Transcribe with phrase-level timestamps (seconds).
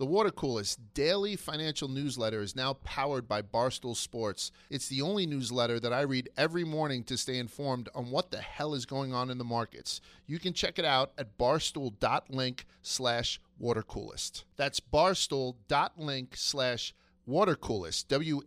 [0.00, 4.50] The Water Coolest daily financial newsletter is now powered by Barstool Sports.
[4.70, 8.38] It's the only newsletter that I read every morning to stay informed on what the
[8.38, 10.00] hell is going on in the markets.
[10.26, 14.44] You can check it out at barstool.link slash watercoolest.
[14.56, 16.94] That's barstool.link slash
[17.28, 18.08] watercoolest.
[18.08, 18.40] W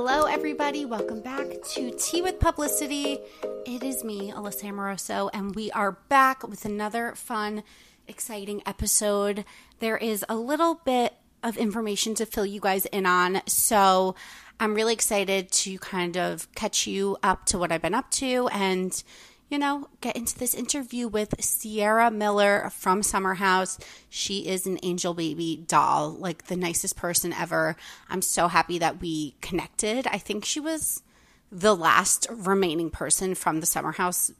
[0.00, 0.84] Hello, everybody.
[0.84, 3.18] Welcome back to Tea with Publicity.
[3.66, 7.64] It is me, Alyssa Amoroso, and we are back with another fun,
[8.06, 9.44] exciting episode.
[9.80, 14.14] There is a little bit of information to fill you guys in on, so
[14.60, 18.46] I'm really excited to kind of catch you up to what I've been up to
[18.52, 19.02] and
[19.48, 23.78] you know, get into this interview with Ciara Miller from Summer House.
[24.10, 27.76] She is an angel baby doll, like the nicest person ever.
[28.10, 30.06] I'm so happy that we connected.
[30.06, 31.02] I think she was
[31.50, 34.30] the last remaining person from the Summer House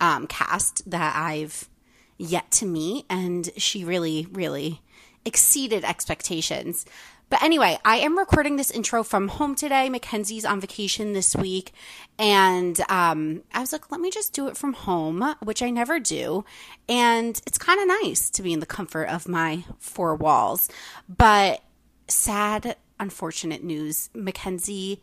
[0.00, 1.68] um, cast that I've
[2.18, 4.82] yet to meet, and she really, really
[5.24, 6.84] exceeded expectations.
[7.32, 9.88] But anyway, I am recording this intro from home today.
[9.88, 11.72] Mackenzie's on vacation this week.
[12.18, 15.98] And um, I was like, let me just do it from home, which I never
[15.98, 16.44] do.
[16.90, 20.68] And it's kind of nice to be in the comfort of my four walls.
[21.08, 21.62] But
[22.06, 25.00] sad, unfortunate news Mackenzie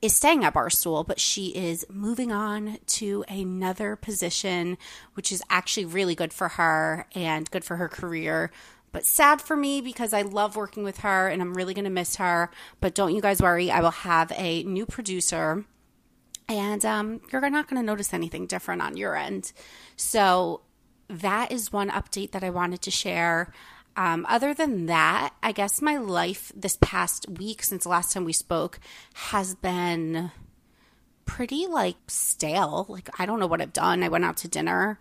[0.00, 4.78] is staying at Barstool, but she is moving on to another position,
[5.14, 8.52] which is actually really good for her and good for her career
[8.94, 11.90] but sad for me because I love working with her and I'm really going to
[11.90, 12.48] miss her.
[12.80, 15.64] But don't you guys worry, I will have a new producer
[16.48, 19.52] and um, you're not going to notice anything different on your end.
[19.96, 20.60] So
[21.08, 23.52] that is one update that I wanted to share.
[23.96, 28.24] Um, other than that, I guess my life this past week since the last time
[28.24, 28.78] we spoke
[29.14, 30.30] has been
[31.24, 32.86] pretty like stale.
[32.88, 34.04] Like, I don't know what I've done.
[34.04, 35.00] I went out to dinner.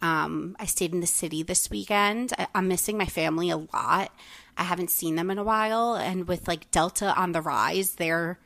[0.00, 2.32] Um, I stayed in the city this weekend.
[2.38, 4.12] I, I'm missing my family a lot.
[4.56, 5.94] I haven't seen them in a while.
[5.94, 8.38] And with like Delta on the rise, they're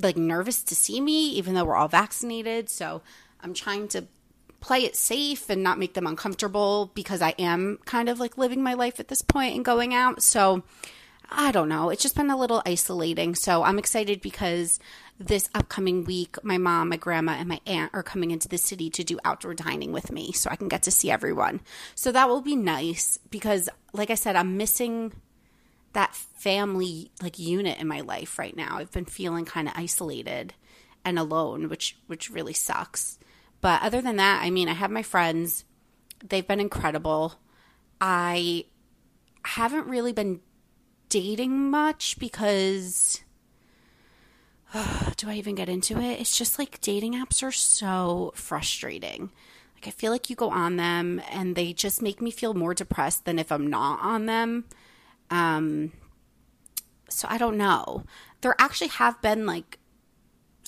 [0.00, 2.70] like nervous to see me, even though we're all vaccinated.
[2.70, 3.02] So
[3.40, 4.06] I'm trying to
[4.60, 8.62] play it safe and not make them uncomfortable because I am kind of like living
[8.62, 10.22] my life at this point and going out.
[10.22, 10.64] So
[11.30, 11.90] I don't know.
[11.90, 13.34] It's just been a little isolating.
[13.34, 14.80] So I'm excited because
[15.18, 18.88] this upcoming week, my mom, my grandma, and my aunt are coming into the city
[18.90, 21.60] to do outdoor dining with me so I can get to see everyone.
[21.94, 25.12] So that will be nice because, like I said, I'm missing
[25.92, 28.78] that family like unit in my life right now.
[28.78, 30.54] I've been feeling kind of isolated
[31.04, 33.18] and alone, which which really sucks.
[33.60, 35.64] But other than that, I mean, I have my friends.
[36.24, 37.34] They've been incredible.
[38.00, 38.66] I
[39.42, 40.40] haven't really been
[41.08, 43.22] dating much because
[45.16, 46.20] do I even get into it?
[46.20, 49.30] It's just like dating apps are so frustrating.
[49.74, 52.74] Like I feel like you go on them and they just make me feel more
[52.74, 54.64] depressed than if I'm not on them.
[55.30, 55.92] Um
[57.08, 58.04] so I don't know.
[58.40, 59.78] There actually have been like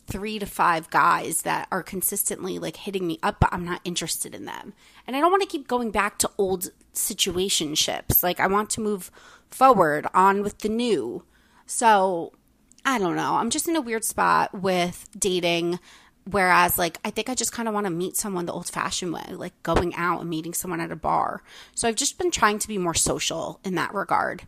[0.07, 4.35] 3 to 5 guys that are consistently like hitting me up but I'm not interested
[4.35, 4.73] in them.
[5.07, 8.23] And I don't want to keep going back to old situationships.
[8.23, 9.11] Like I want to move
[9.51, 11.25] forward on with the new.
[11.67, 12.33] So
[12.85, 13.35] I don't know.
[13.35, 15.79] I'm just in a weird spot with dating.
[16.25, 19.13] Whereas, like, I think I just kind of want to meet someone the old fashioned
[19.13, 21.43] way, like going out and meeting someone at a bar.
[21.75, 24.43] So I've just been trying to be more social in that regard.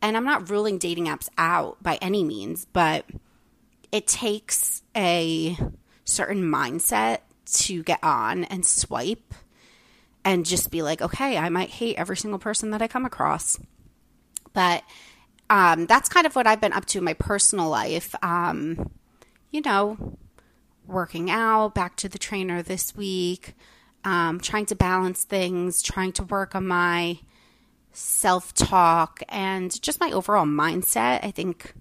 [0.00, 3.06] And I'm not ruling dating apps out by any means, but
[3.90, 5.58] it takes a
[6.04, 9.34] certain mindset to get on and swipe
[10.24, 13.58] and just be like, okay, I might hate every single person that I come across.
[14.56, 14.84] But
[15.50, 18.14] um, that's kind of what I've been up to in my personal life.
[18.22, 18.90] Um,
[19.50, 20.16] you know,
[20.86, 23.54] working out, back to the trainer this week,
[24.02, 27.18] um, trying to balance things, trying to work on my
[27.92, 31.22] self talk and just my overall mindset.
[31.22, 31.74] I think,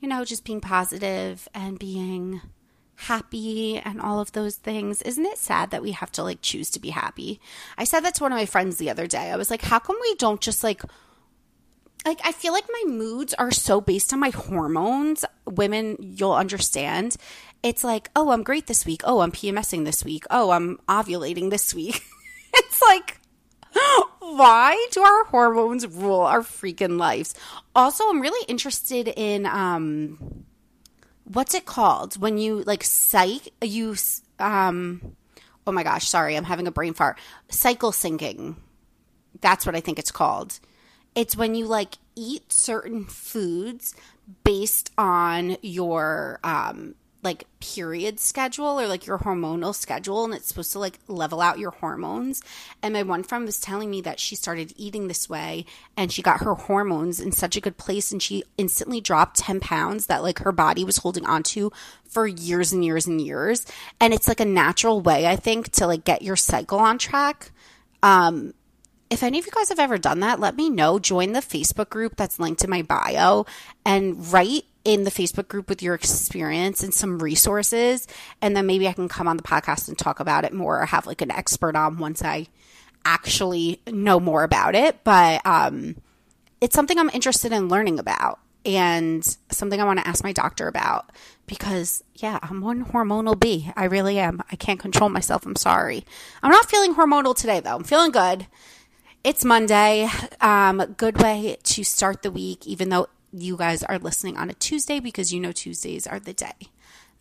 [0.00, 2.42] you know, just being positive and being
[2.96, 5.00] happy and all of those things.
[5.00, 7.40] Isn't it sad that we have to like choose to be happy?
[7.78, 9.30] I said that to one of my friends the other day.
[9.30, 10.82] I was like, how come we don't just like
[12.04, 15.24] like I feel like my moods are so based on my hormones.
[15.46, 17.16] Women, you'll understand.
[17.62, 19.00] It's like, oh, I'm great this week.
[19.04, 20.24] Oh, I'm PMSing this week.
[20.30, 22.02] Oh, I'm ovulating this week.
[22.54, 23.18] it's like,
[24.18, 27.34] why do our hormones rule our freaking lives?
[27.74, 30.44] Also, I'm really interested in um,
[31.24, 33.96] what's it called when you like psych you
[34.38, 35.16] um,
[35.66, 37.18] oh my gosh, sorry, I'm having a brain fart.
[37.48, 38.56] Cycle syncing.
[39.40, 40.60] That's what I think it's called
[41.14, 43.94] it's when you like eat certain foods
[44.42, 46.94] based on your um
[47.24, 51.58] like period schedule or like your hormonal schedule and it's supposed to like level out
[51.58, 52.42] your hormones.
[52.82, 55.64] And my one friend was telling me that she started eating this way
[55.96, 59.60] and she got her hormones in such a good place and she instantly dropped 10
[59.60, 61.70] pounds that like her body was holding onto
[62.06, 63.64] for years and years and years.
[63.98, 67.50] And it's like a natural way i think to like get your cycle on track.
[68.02, 68.52] Um
[69.14, 70.98] if any of you guys have ever done that, let me know.
[70.98, 73.46] Join the Facebook group that's linked in my bio
[73.86, 78.08] and write in the Facebook group with your experience and some resources.
[78.42, 80.86] And then maybe I can come on the podcast and talk about it more or
[80.86, 82.48] have like an expert on once I
[83.04, 85.04] actually know more about it.
[85.04, 85.94] But um,
[86.60, 90.66] it's something I'm interested in learning about and something I want to ask my doctor
[90.66, 91.12] about
[91.46, 93.70] because, yeah, I'm one hormonal bee.
[93.76, 94.42] I really am.
[94.50, 95.46] I can't control myself.
[95.46, 96.04] I'm sorry.
[96.42, 97.76] I'm not feeling hormonal today, though.
[97.76, 98.48] I'm feeling good.
[99.24, 100.10] It's Monday.
[100.42, 104.52] Um, good way to start the week, even though you guys are listening on a
[104.52, 106.52] Tuesday because you know Tuesdays are the day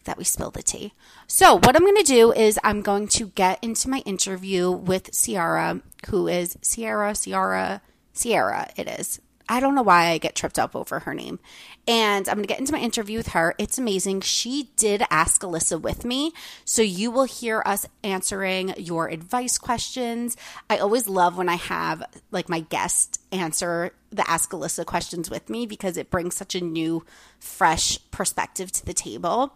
[0.04, 0.92] that we spill the tea.
[1.28, 5.16] So, what I'm going to do is I'm going to get into my interview with
[5.16, 5.80] Sierra,
[6.10, 9.22] who is Sierra, Sierra, Sierra, it is.
[9.50, 11.40] I don't know why I get tripped up over her name.
[11.88, 13.56] And I'm going to get into my interview with her.
[13.58, 14.22] It's amazing.
[14.22, 16.32] She did ask Alyssa with me.
[16.64, 20.38] So you will hear us answering your advice questions.
[20.70, 25.50] I always love when I have like my guest answer the Ask Alyssa questions with
[25.50, 27.04] me because it brings such a new,
[27.40, 29.54] fresh perspective to the table.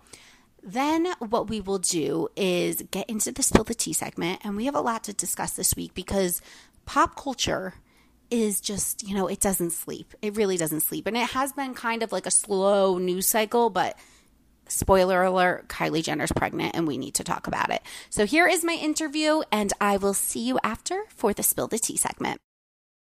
[0.64, 4.42] Then, what we will do is get into the spill the tea segment.
[4.44, 6.42] And we have a lot to discuss this week because
[6.86, 7.76] pop culture
[8.30, 10.14] is just, you know, it doesn't sleep.
[10.22, 11.08] It really doesn't sleep.
[11.08, 13.98] And it has been kind of like a slow news cycle, but
[14.68, 17.82] spoiler alert Kylie Jenner's pregnant and we need to talk about it.
[18.10, 21.80] So here is my interview, and I will see you after for the Spill the
[21.80, 22.38] Tea segment.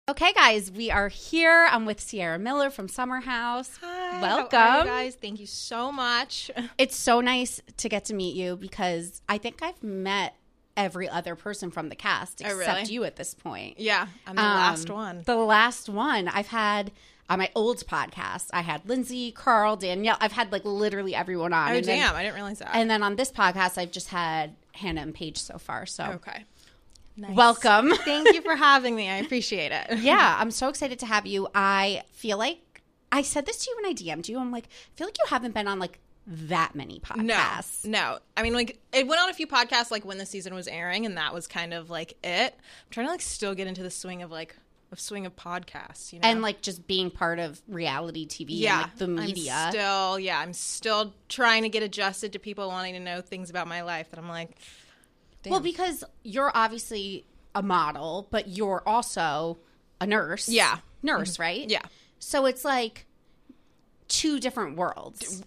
[0.10, 1.68] Okay, guys, we are here.
[1.72, 3.78] I'm with Ciara Miller from Summer House.
[3.82, 4.60] Hi, Welcome.
[4.60, 5.16] how are you guys.
[5.16, 6.50] Thank you so much.
[6.78, 10.36] It's so nice to get to meet you because I think I've met
[10.78, 12.94] every other person from the cast Oh, except really?
[12.94, 13.80] you at this point.
[13.80, 15.24] Yeah, I'm the Um, last one.
[15.26, 16.28] The last one.
[16.28, 16.92] I've had
[17.30, 20.18] on my old podcast, I had Lindsay, Carl, Danielle.
[20.20, 21.72] I've had like literally everyone on.
[21.72, 22.70] Oh and then- damn, I didn't realize that.
[22.74, 25.86] and then on this podcast, I've just had Hannah and Paige so far.
[25.86, 26.46] So okay.
[27.18, 27.36] Nice.
[27.36, 27.92] welcome.
[28.06, 29.10] Thank you for having me.
[29.10, 30.00] I appreciate it.
[30.00, 31.48] yeah, I'm so excited to have you.
[31.54, 32.82] I feel like
[33.12, 34.40] I said this to you when I DM'd you.
[34.40, 37.86] I'm like, I feel like you haven't been on like that many podcasts.
[37.86, 38.14] no.
[38.14, 38.20] no.
[38.38, 41.06] I mean, like it went on a few podcasts, like when the season was airing,
[41.06, 42.54] and that was kind of like it.
[42.54, 44.56] I'm trying to like still get into the swing of like
[44.92, 46.28] a swing of podcasts, you know.
[46.28, 49.54] And like just being part of reality TV yeah, and like the media.
[49.54, 53.50] I'm still, yeah, I'm still trying to get adjusted to people wanting to know things
[53.50, 54.10] about my life.
[54.12, 54.58] That I'm like,
[55.44, 55.52] damn.
[55.52, 57.26] Well, because you're obviously
[57.56, 59.60] a model, but you're also
[60.00, 60.50] a nurse.
[60.50, 60.78] Yeah.
[61.04, 61.42] Nurse, mm-hmm.
[61.42, 61.70] right?
[61.70, 61.82] yeah,
[62.20, 63.08] So it's like
[64.08, 65.44] two different worlds.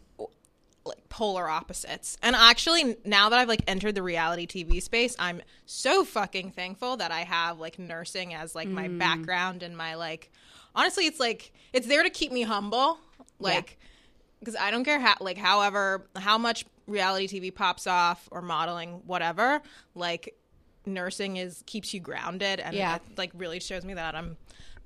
[0.85, 2.17] Like polar opposites.
[2.23, 6.97] And actually, now that I've like entered the reality TV space, I'm so fucking thankful
[6.99, 8.99] that I have like nursing as like my mm.
[8.99, 10.31] background and my like.
[10.77, 12.99] Honestly, it's like it's there to keep me humble,
[13.39, 13.79] like
[14.41, 19.01] because I don't care how like however how much reality TV pops off or modeling
[19.07, 19.63] whatever
[19.95, 20.37] like
[20.87, 22.97] nursing is keeps you grounded and Yeah.
[22.97, 24.37] it like really shows me that I'm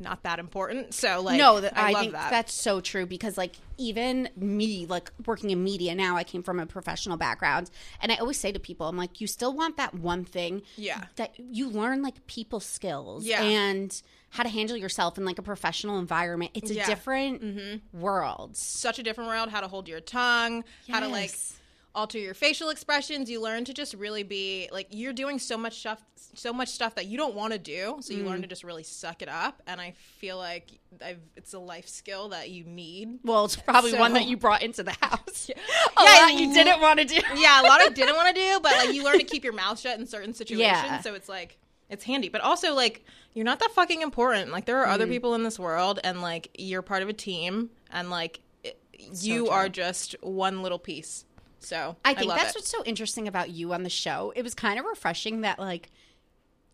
[0.01, 0.95] not that important.
[0.95, 2.31] So like no, th- I, I, love think that.
[2.31, 6.61] that's so true because, like, even me, like working in media now, I came from
[6.61, 9.95] a professional background, and I always say to people, I'm like, you still want that
[9.95, 11.05] one thing, Yeah.
[11.17, 13.43] that you learn like people skills, Yeah.
[13.43, 14.01] and
[14.31, 16.53] how to handle yourself in like a professional environment.
[16.55, 16.83] It's a Yeah.
[16.83, 16.91] Mm-hmm.
[16.91, 18.57] different world.
[18.57, 21.58] such a different world how to hold your tongue how to like Yes.
[21.99, 25.81] Alter your facial expressions you learn to just really be like you're doing so much
[25.81, 26.01] stuff
[26.35, 28.27] so much stuff that you don't want to do so you Mm.
[28.29, 30.67] learn to just really suck it up and i feel like
[31.05, 34.37] I've, it's a life skill that you need Well, it's probably So- one that you
[34.37, 35.51] brought into the house.
[35.57, 37.17] Yeah, A I lot you didn't want to do.
[37.37, 39.53] yeah a lot i didn't want to do but like you learn to keep your
[39.53, 41.01] mouth shut in certain situations Yeah.
[41.01, 41.59] so it's like
[41.91, 45.11] it's handy but also like you're not that fucking important like there are other Mm.
[45.11, 48.79] people in this world and like you're part of a team and like it,
[49.23, 51.25] you are just one little piece
[51.61, 52.57] so I think love that's it.
[52.59, 54.33] what's so interesting about you on the show.
[54.37, 55.91] It was kind of refreshing that like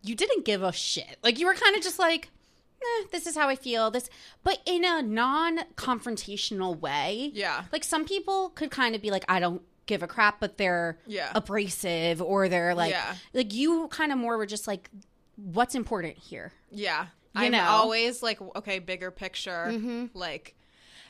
[0.02, 1.18] you didn't give a shit.
[1.22, 2.28] Like you were kind of just like,
[2.82, 3.90] eh, this is how I feel.
[3.90, 4.10] This,
[4.42, 7.30] but in a non-confrontational way.
[7.34, 7.64] Yeah.
[7.72, 10.98] Like some people could kind of be like, I don't give a crap, but they're
[11.06, 11.30] Yeah.
[11.34, 13.14] abrasive or they're like, Yeah.
[13.32, 14.90] like you kind of more were just like,
[15.36, 16.52] what's important here?
[16.70, 17.06] Yeah.
[17.34, 17.58] You I'm know?
[17.58, 17.68] Mm-hmm.
[17.70, 20.08] always like, okay, bigger picture.
[20.14, 20.54] Like,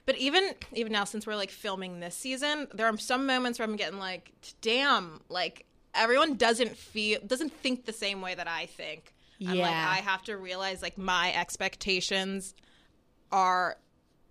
[0.07, 3.69] but even even now, since we're like filming this season, there are some moments where
[3.69, 8.67] I'm getting like, damn, like everyone doesn't feel doesn't think the same way that I
[8.67, 9.15] think.
[9.41, 9.89] And like Yeah.
[9.91, 12.55] I have to realize like my expectations
[13.33, 13.77] are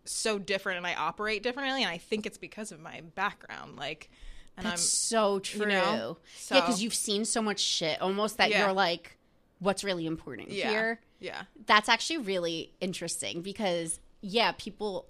[0.06, 3.78] so different and I operate differently and I think it's because of my background.
[3.78, 4.10] Like
[4.58, 5.66] And That's so true.
[5.66, 6.18] know,
[6.52, 8.66] Yeah, because you've seen so much shit almost that Yeah.
[8.66, 9.18] you're like,
[9.60, 10.70] what's really important Yeah.
[10.70, 11.00] here?
[11.20, 11.44] Yeah.
[11.66, 15.08] That's actually really interesting because yeah, people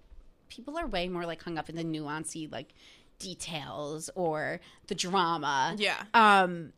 [0.53, 2.73] people are way more like hung up in the nuancy like
[3.19, 5.75] details or the drama.
[5.77, 6.01] Yeah.
[6.13, 6.73] Um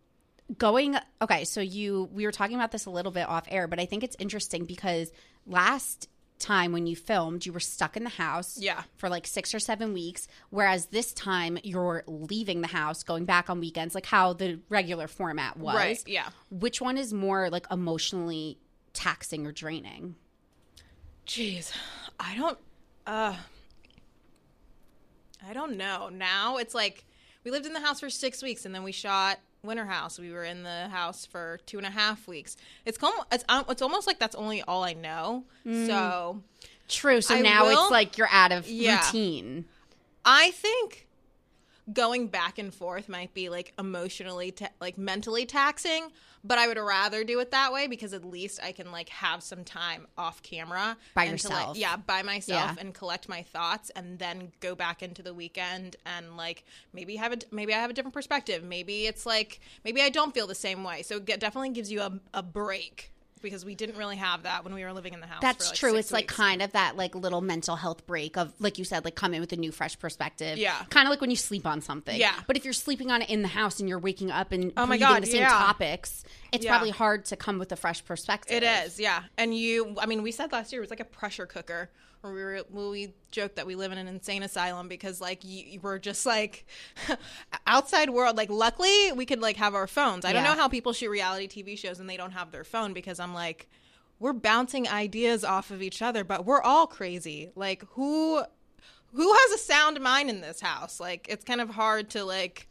[0.57, 3.79] going okay, so you we were talking about this a little bit off air, but
[3.79, 5.11] I think it's interesting because
[5.45, 8.83] last time when you filmed, you were stuck in the house Yeah.
[8.97, 13.49] for like 6 or 7 weeks, whereas this time you're leaving the house, going back
[13.49, 15.75] on weekends like how the regular format was.
[15.75, 16.03] Right.
[16.05, 16.27] Yeah.
[16.51, 18.59] Which one is more like emotionally
[18.93, 20.15] taxing or draining?
[21.25, 21.71] Jeez.
[22.19, 22.57] I don't
[23.07, 23.35] uh
[25.47, 26.09] I don't know.
[26.09, 27.05] Now it's like
[27.43, 30.19] we lived in the house for six weeks and then we shot Winter House.
[30.19, 32.55] We were in the house for two and a half weeks.
[32.85, 35.43] It's com- it's um, it's almost like that's only all I know.
[35.65, 36.41] So
[36.87, 37.21] True.
[37.21, 39.03] So I now will- it's like you're out of Yeah.
[39.05, 39.65] routine.
[40.23, 41.07] I think
[41.93, 46.11] going back and forth might be like emotionally, ta- like mentally taxing,
[46.47, 49.41] but I would rather do it that way because at least I can like have
[49.41, 51.77] some time off camera By to, like- yourself.
[51.77, 52.75] yeah, by myself Yeah.
[52.79, 57.33] and collect my thoughts and then go back into the weekend and like maybe have
[57.33, 58.63] a maybe I have a different perspective.
[58.63, 61.01] Maybe it's like maybe I don't feel the same way.
[61.01, 63.11] So it definitely gives you a, a break
[63.45, 65.41] because we didn't really have that when we were living in the house.
[65.41, 65.95] That's like, true.
[65.95, 69.15] It's like kind of that like little mental health break of like you said, like
[69.15, 70.57] come in with a new fresh perspective.
[70.57, 70.75] Yeah.
[70.89, 72.19] Kind of like when you sleep on something.
[72.19, 72.33] Yeah.
[72.47, 74.85] But if you're sleeping on it in the house and you're waking up and Oh
[74.85, 75.49] my God, the same yeah.
[75.49, 76.71] topics, it's Yeah.
[76.71, 78.55] probably hard to come with a fresh perspective.
[78.55, 79.23] It is, yeah.
[79.37, 81.89] And you, I mean, we said last year it was like a pressure cooker.
[82.33, 85.99] We were, we joked that we live in an insane asylum because, like, you, were
[85.99, 86.65] just like
[87.67, 88.37] outside world.
[88.37, 90.25] Like, luckily, we could like have our phones.
[90.25, 92.93] I don't know how people shoot reality TV shows and they don't have their phone
[92.93, 93.69] because I'm like,
[94.19, 97.51] we're bouncing ideas off of each other, but we're all crazy.
[97.55, 98.41] Like, who,
[99.13, 100.99] who has a sound mind in this house?
[100.99, 102.67] Like, it's kind of hard to like.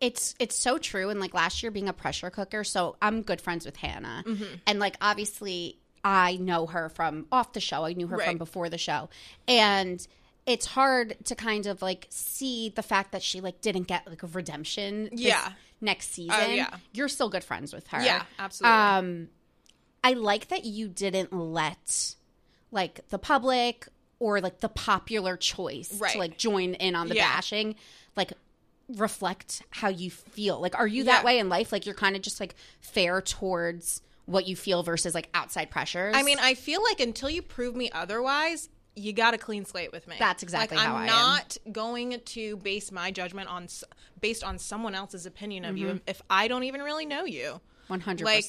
[0.00, 1.10] It's it's so true.
[1.10, 4.24] And like last year being a pressure cooker, so I'm good friends with Hannah.
[4.26, 4.44] Mm-hmm.
[4.66, 7.84] And like obviously I know her from off the show.
[7.84, 9.10] I knew her from before the show.
[9.46, 10.06] And
[10.46, 14.22] it's hard to kind of like see the fact that she like didn't get like
[14.22, 15.52] a redemption Yeah.
[15.80, 16.34] next season.
[16.36, 16.70] Oh, yeah.
[16.92, 18.02] You're still good friends with her.
[18.02, 18.76] Yeah, absolutely.
[18.78, 19.28] Um
[20.02, 22.14] I like that you didn't let
[22.72, 23.86] like the public
[24.18, 26.12] or like the popular choice Right.
[26.12, 27.28] to like join in on the Yeah.
[27.30, 27.74] bashing
[28.16, 28.32] like
[28.88, 30.58] reflect how you feel.
[30.60, 31.70] Like are you that way in life?
[31.72, 36.14] Like you're kind of just like fair towards what you feel versus like outside pressures?
[36.16, 39.92] I mean, I feel like until you prove me otherwise, you got a clean slate
[39.92, 40.16] with me.
[40.18, 41.08] That's exactly like, how I'm I am.
[41.08, 43.66] not going to base my judgment on
[44.20, 45.88] based on someone else's opinion of Mm-hmm.
[45.88, 47.60] you if I don't even really know you.
[47.88, 48.22] 100%.
[48.22, 48.44] Like,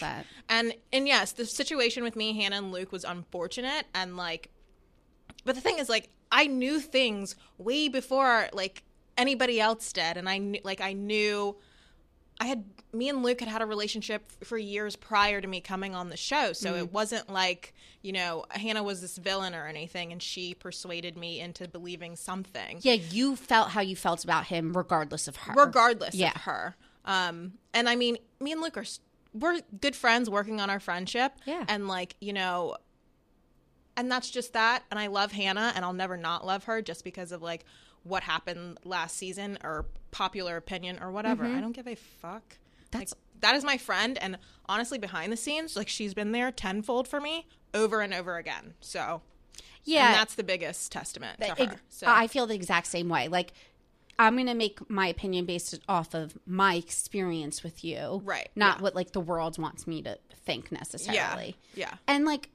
[0.49, 4.51] and and yes, the situation with me, Hannah, and Luke was unfortunate, and like,
[5.45, 8.83] but the thing is, like, I knew things way before like
[9.17, 11.55] anybody else did, and I knew, like, I knew.
[12.41, 15.93] I had me and Luke had had a relationship for years prior to me coming
[15.95, 16.79] on the show, so Mm.
[16.79, 21.39] it wasn't like you know Hannah was this villain or anything, and she persuaded me
[21.39, 25.53] into believing something yeah, you felt how you felt about him regardless of her.
[25.53, 26.31] regardless Yeah.
[26.35, 26.75] of her.
[27.05, 28.85] Um, and I mean, me and Luke are
[29.33, 31.31] we're good friends working on our friendship.
[31.45, 31.63] Yeah.
[31.69, 32.75] and like you know,
[33.95, 34.83] and that's just that.
[34.89, 37.65] And I love Hannah, and I'll never not love her just because of like
[38.03, 41.45] what happened last season or popular opinion or whatever.
[41.45, 42.41] I don't give a fuck.
[42.43, 42.83] Mm-hmm.
[42.91, 46.51] That's- like, that is my friend, and honestly, behind the scenes, like she's been there
[46.51, 48.75] tenfold for me over and over again.
[48.81, 49.21] So
[49.83, 50.07] yeah.
[50.07, 51.75] and that's the biggest testament to her.
[51.89, 53.27] So I feel the exact same way.
[53.29, 53.53] Like,
[54.19, 58.83] I'm gonna make my opinion based off of my experience with you, Right, Not yeah.
[58.83, 61.55] what like the world wants me to think necessarily.
[61.73, 61.95] yeah.
[62.07, 62.49] And like,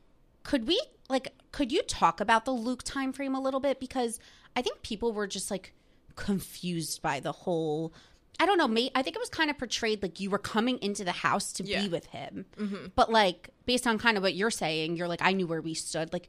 [0.44, 4.20] could we like could you talk about the Luke time frame a little bit because
[4.56, 5.72] I think people were just like
[6.16, 7.92] confused by the whole.
[8.38, 8.68] I don't know.
[8.68, 11.52] May, I think it was kind of portrayed like you were coming into the house
[11.54, 11.82] to Yeah.
[11.82, 12.86] be with him, mm-hmm.
[12.94, 15.72] but like based on kind of what you're saying, you're like I knew where we
[15.74, 16.12] stood.
[16.12, 16.28] Like,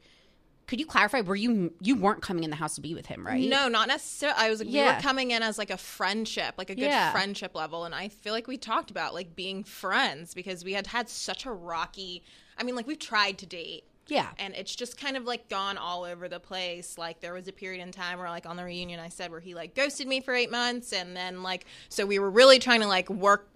[0.67, 1.21] could you clarify?
[1.21, 3.49] Were you you weren't coming in the house to be with him, right?
[3.49, 4.37] No, not necessarily.
[4.39, 7.11] I was like, we were coming in as like a friendship, like a good Yeah.
[7.11, 10.87] friendship level, and I feel like we talked about like being friends because we had
[10.87, 12.23] had such a rocky.
[12.57, 14.29] I mean, like we've tried to date, Yeah.
[14.39, 16.97] and it's just kind of like gone all over the place.
[16.97, 19.39] Like there was a period in time where, like on the reunion, I said where
[19.39, 22.81] he like ghosted me for eight months, and then like so we were really trying
[22.81, 23.47] to like work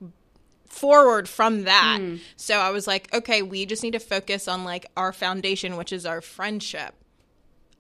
[0.68, 2.00] forward from that.
[2.00, 2.18] Hmm.
[2.36, 5.92] So I was like, okay, we just need to focus on like our foundation, which
[5.92, 6.96] is our friendship.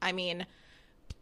[0.01, 0.45] I mean,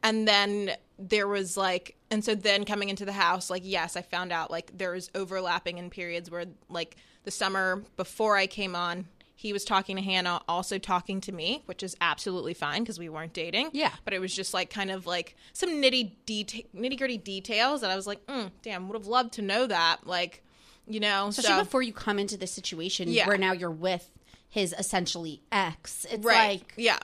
[0.03, 4.01] and then there was like and so then coming into the house like yes i
[4.01, 8.75] found out like there was overlapping in periods where like the summer before i came
[8.75, 9.05] on
[9.39, 13.07] he was talking to Hannah, also talking to me, which is absolutely fine because we
[13.07, 13.69] weren't dating.
[13.71, 13.93] Yeah.
[14.03, 17.89] But it was just like kind of like some nitty deta- nitty gritty details that
[17.89, 20.05] I was like, mm, damn, would have loved to know that.
[20.05, 20.43] Like,
[20.85, 23.27] you know, Especially so before you come into this situation Yeah.
[23.27, 24.11] where now you're with
[24.49, 26.05] his essentially ex.
[26.11, 26.99] It's right, like yeah,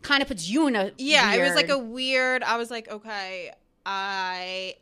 [0.00, 1.34] kind of puts you in a yeah.
[1.34, 2.42] It was like a weird.
[2.42, 3.52] I was like, okay,
[3.84, 4.76] I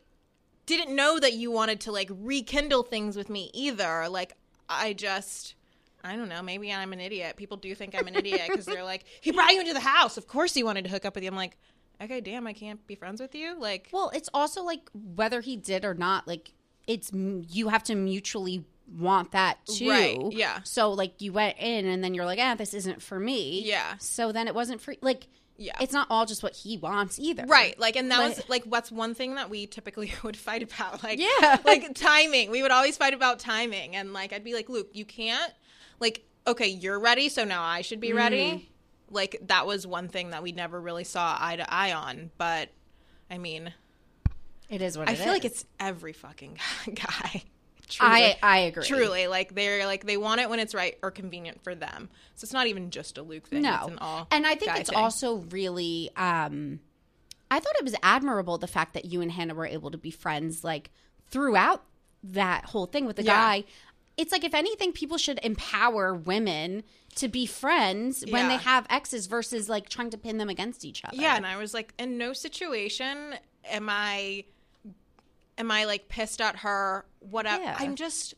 [0.65, 4.07] didn't know that you wanted to like rekindle things with me either.
[4.07, 4.37] Like,
[4.69, 5.55] I just.
[6.03, 6.41] I don't know.
[6.41, 7.37] Maybe I'm an idiot.
[7.37, 10.17] People do think I'm an idiot because they're like, he brought you into the house.
[10.17, 11.29] Of course he wanted to hook up with you.
[11.29, 11.57] I'm like,
[12.01, 13.57] okay, damn, I can't be friends with you.
[13.57, 16.51] Like, Well, it's also like whether he did or not, like
[16.87, 18.65] it's you have to mutually
[18.99, 19.89] want that too.
[19.89, 20.59] Right, yeah.
[20.63, 23.61] So like you went in and then you're like, ah, this isn't for me.
[23.63, 23.95] Yeah.
[23.99, 25.27] So then it wasn't for like.
[25.55, 25.73] Yeah.
[25.79, 27.45] It's not all just what he wants either.
[27.45, 27.79] Right.
[27.79, 31.03] Like, and that But- was like what's one thing that we typically would fight about.
[31.03, 31.57] Like, Yeah.
[31.63, 32.49] like timing.
[32.49, 33.95] We would always fight about timing.
[33.95, 35.53] And like, I'd be like, Luke, you can't,
[35.99, 37.29] like, okay, you're ready.
[37.29, 38.17] So now I should be Mm-hmm.
[38.17, 38.69] ready.
[39.09, 42.31] Like, that was one thing that we never really saw eye to eye on.
[42.37, 42.69] But
[43.29, 43.73] I mean,
[44.69, 46.57] It is what I feel like it's every fucking
[46.93, 47.43] guy.
[47.99, 48.83] I I agree.
[48.85, 52.09] Truly, like they're like they want it when it's right or convenient for them.
[52.35, 53.61] So it's not even just a Luke thing.
[53.61, 53.75] No.
[53.81, 54.27] it's an all.
[54.31, 54.97] and I think it's thing.
[54.97, 56.79] also really um
[57.51, 60.09] I thought it was admirable the fact that you and Hannah were able to be
[60.09, 60.89] friends like
[61.29, 61.83] throughout
[62.23, 63.33] that whole thing with the Yeah.
[63.35, 63.63] guy.
[64.15, 66.83] It's like if anything people should empower women
[67.15, 71.03] to be friends when they have exes versus like trying to pin them against each
[71.03, 71.15] other.
[71.15, 74.45] Yeah, and I was like, in no situation am I
[75.57, 77.05] am I like pissed at her.
[77.19, 77.63] Whatever.
[77.63, 77.77] Yeah.
[77.79, 78.33] I'm just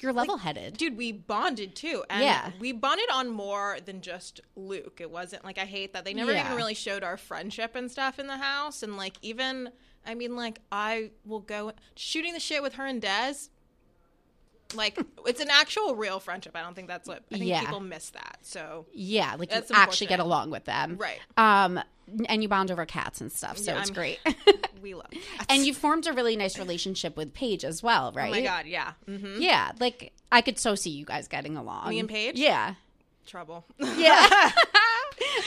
[0.00, 0.76] you're level-headed.
[0.76, 2.04] dude, we bonded too.
[2.10, 2.50] And Yeah.
[2.58, 4.98] we bonded on more than just Luke.
[5.00, 6.44] It wasn't like I hate that they never Yeah.
[6.44, 8.82] even really showed our friendship and stuff in the house.
[8.82, 9.70] And like even
[10.06, 13.48] I mean like I will go shooting the shit with her and Des.
[14.74, 16.54] Like it's an actual real friendship.
[16.56, 17.60] I don't think that's what I think Yeah.
[17.60, 18.38] people miss that.
[18.42, 20.96] So yeah, like you actually get along with them.
[20.98, 21.18] Right.
[21.36, 21.80] Um
[22.28, 24.18] and you bond over cats and stuff, so Yeah, it's I'm- great.
[24.82, 25.46] we love cats.
[25.48, 28.28] and you formed a really nice relationship with Paige as well, right?
[28.28, 28.92] Oh my god, yeah.
[29.06, 31.88] hmm Yeah, like I could so see you guys getting along.
[31.88, 32.38] Me and Paige?
[32.38, 32.74] Yeah.
[33.26, 33.64] Trouble.
[33.80, 34.50] Yeah.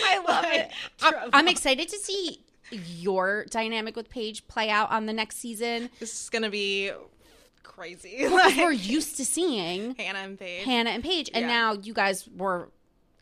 [0.06, 0.71] I love it.
[1.02, 2.39] I'm, I'm excited to see
[2.71, 5.89] your dynamic with Paige play out on the next season.
[5.99, 6.91] This is gonna be
[7.78, 8.16] crazy.
[8.18, 10.66] Because Like, we're used to seeing Hannah and Paige.
[10.66, 11.48] Hannah and Paige, and Yeah.
[11.48, 12.70] now you guys were.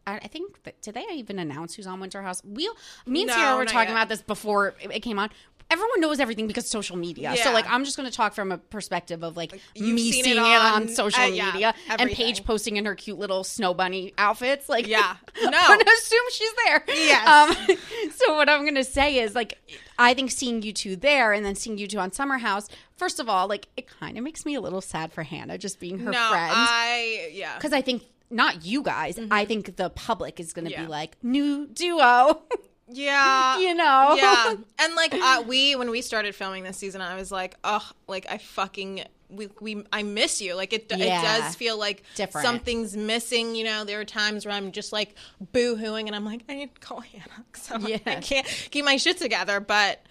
[0.07, 2.41] I I think that, did they even announce who's on Winter House?
[2.45, 2.69] We,
[3.07, 3.91] me and No, were talking yet.
[3.91, 5.29] about this before it it came on.
[5.71, 7.35] Everyone knows everything because social media.
[7.37, 10.23] So like, I'm just going to talk from a perspective of like, you've me seen
[10.23, 12.25] seeing it on, on- social uh, yeah, media and everything.
[12.27, 14.69] Paige posting in her cute little snow bunny outfits.
[14.69, 15.15] Like, Yeah.
[15.43, 15.57] I'm No.
[15.67, 16.83] gonna assume she's there.
[16.87, 17.27] Yes.
[17.27, 17.77] Um,
[18.15, 19.57] so what I'm gonna say is like,
[19.97, 22.67] I think seeing you two there and then seeing you two on Summer House.
[22.95, 25.79] First of all, like, it kind of makes me a little sad for Hannah just
[25.79, 27.55] being her no, friend I yeah.
[27.55, 29.19] because I think not you guys.
[29.31, 30.81] I think the public is going to Mm-hmm.
[30.81, 30.85] Yeah.
[30.85, 32.43] be like new duo.
[32.87, 33.57] Yeah.
[33.59, 34.13] you know?
[34.17, 34.55] Yeah.
[34.79, 38.25] And like uh, we when we started filming this season, I was like, oh, like
[38.29, 40.53] I fucking we, we I miss you.
[40.53, 41.19] Like it, Yeah.
[41.19, 42.45] it does feel like Different.
[42.45, 43.55] something's missing.
[43.55, 45.15] You know, there are times where I'm just like
[45.51, 47.97] boo hooing, and I'm like, I need to call Hannah because Yeah.
[48.05, 49.59] I can't keep my shit together.
[49.59, 50.05] But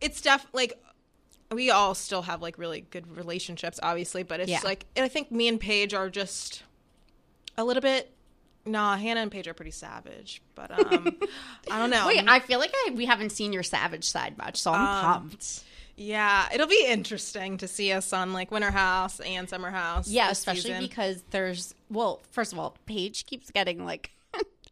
[0.00, 0.82] it's def like
[1.52, 4.24] we all still have like really good relationships, obviously.
[4.24, 4.60] But it's Yeah.
[4.64, 6.64] like and I think me and Paige are just
[7.56, 8.12] a little bit.
[8.66, 11.16] Nah, Hannah and Paige are pretty savage, but um,
[11.70, 12.06] I don't know.
[12.08, 15.12] Wait, I feel like I, we haven't seen your savage side much, so I'm Um,
[15.20, 15.64] pumped.
[15.96, 20.08] Yeah, it'll be interesting to see us on like Winter House and Summer House.
[20.08, 20.82] Yeah, especially season.
[20.82, 24.10] because there's well, first of all, Paige keeps getting like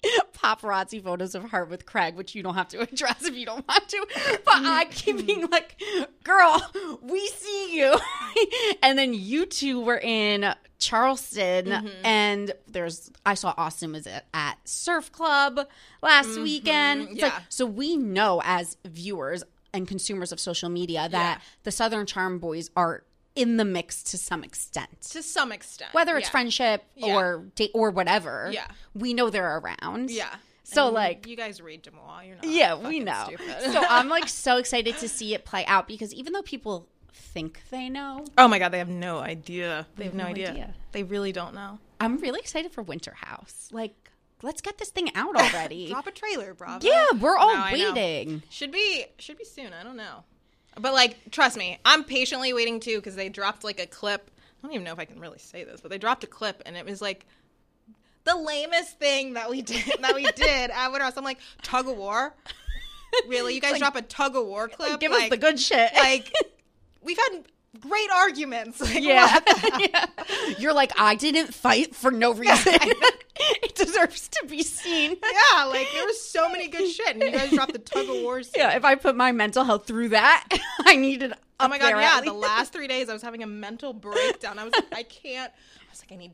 [0.33, 3.67] paparazzi photos of her with Craig, which you don't have to address if you don't
[3.67, 4.07] want to.
[4.45, 5.81] But I keep being like,
[6.25, 6.61] "Girl,
[7.03, 7.97] we see you."
[8.83, 11.89] and then you two were in Charleston, Mm-hmm.
[12.07, 15.61] and there's I saw Austin was at, at Surf Club
[16.03, 17.09] last weekend.
[17.11, 17.39] It's like- Mm-hmm.
[17.41, 17.45] yeah.
[17.49, 21.43] so we know as viewers and consumers of social media that Yeah.
[21.65, 23.03] the Southern Charm Boys are
[23.37, 26.31] in the mix to some extent to some extent, whether it's yeah.
[26.33, 27.15] friendship Yeah.
[27.17, 28.51] or date or whatever.
[28.53, 28.67] Yeah.
[28.95, 30.11] we know they're around.
[30.11, 30.35] Yeah.
[30.65, 32.45] So like, you guys read Demois, you're not.
[32.45, 33.29] yeah, we know.
[33.71, 37.61] so I'm like so excited to see it play out because even though people think
[37.71, 39.87] they know, oh my god, they have no idea.
[39.97, 40.51] They have no, no idea.
[40.51, 40.75] idea.
[40.93, 41.79] They really don't know.
[42.01, 43.69] I'm really excited for Winter House.
[43.71, 44.11] Like,
[44.43, 45.89] let's get this thing out already.
[45.91, 46.85] Drop a trailer, Bravo.
[46.87, 48.43] yeah, we're all No, waiting.
[48.51, 49.73] Should be should be soon.
[49.73, 50.25] I don't know,
[50.81, 54.31] but like trust me, I'm patiently waiting too because they dropped like a clip.
[54.63, 56.63] I don't even know if I can really say this, but they dropped a clip
[56.67, 57.27] and it was like
[58.25, 61.17] the lamest thing that we did that we did at Winter House.
[61.17, 62.35] I'm like tug of war.
[63.29, 65.01] Really, you guys drop a tug of war clip?
[65.01, 65.91] Give us the good shit.
[65.95, 66.31] like
[67.03, 67.45] we've had
[67.81, 68.81] great arguments.
[68.87, 69.39] Like, Yeah.
[69.79, 70.07] Yeah.
[70.59, 72.75] You're like, I didn't fight for no reason.
[73.37, 75.17] it deserves to be seen.
[75.23, 78.23] yeah, like there was so many good shit, and you guys dropped the tug of
[78.23, 78.43] war.
[78.43, 78.53] Scene.
[78.57, 80.47] Yeah, if I put my mental health through that,
[80.81, 81.33] I needed.
[81.61, 82.21] Oh my god, yeah.
[82.21, 84.59] The last three days, I was having a mental breakdown.
[84.59, 85.53] I was like, I can't.
[85.53, 86.33] I was like, I need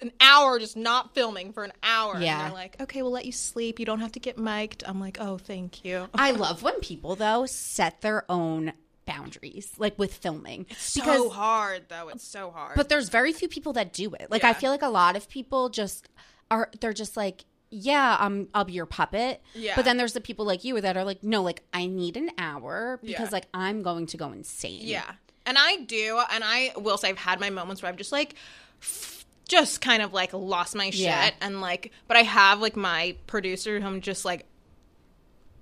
[0.00, 2.18] an hour just not filming for an hour.
[2.20, 2.38] Yeah.
[2.38, 3.78] And they're like, okay, we'll let you sleep.
[3.80, 4.84] You don't have to get mic'd.
[4.86, 6.08] I'm like, oh, thank you.
[6.14, 8.72] I love when people though set their own
[9.08, 12.08] boundaries, like with filming, it's so hard though.
[12.10, 12.76] It's so hard.
[12.76, 14.30] But there's very few people that do it.
[14.30, 16.08] Like I feel like a lot of people just
[16.50, 16.70] are.
[16.80, 17.44] They're just like.
[17.70, 19.42] Yeah, um, I'll be your puppet.
[19.54, 19.74] Yeah.
[19.76, 22.30] But then there's the people like you that are like, no, like I need an
[22.38, 23.32] hour because Yeah.
[23.32, 24.80] like I'm going to go insane.
[24.84, 25.04] Yeah.
[25.44, 26.18] And I do.
[26.32, 28.36] And I will say I've had my moments where I've just like,
[28.80, 31.00] f- just kind of like lost my shit.
[31.00, 31.30] Yeah.
[31.42, 34.46] And like, but I have like my producer who I'm just like,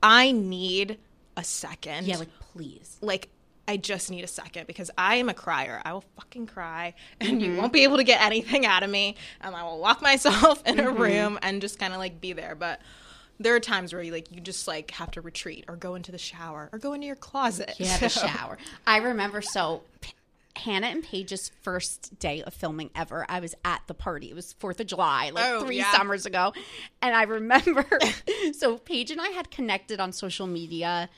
[0.01, 0.99] I need
[1.37, 2.07] a second.
[2.07, 2.99] Yeah, like please.
[3.01, 3.31] like
[3.69, 5.83] I just need a second because I am a crier.
[5.85, 7.59] I will fucking cry and you mm-hmm.
[7.59, 9.17] won't be able to get anything out of me.
[9.41, 11.03] And I will lock myself in a mm-hmm.
[11.03, 12.55] room and just kind of like be there.
[12.55, 12.81] But
[13.39, 16.13] there are times where you like you just like have to retreat or go into
[16.13, 17.75] the shower or go into your closet.
[17.79, 18.59] Yeah, the So- shower.
[18.87, 20.13] I remember so P-
[20.57, 23.27] Hannah and Paige's first day of filming ever.
[23.29, 24.31] I was at the party.
[24.31, 25.93] It was Fourth of July, like Oh, three yeah.
[25.93, 26.55] summers ago,
[27.03, 27.85] and I remember.
[28.55, 31.11] so Paige and I had connected on social media.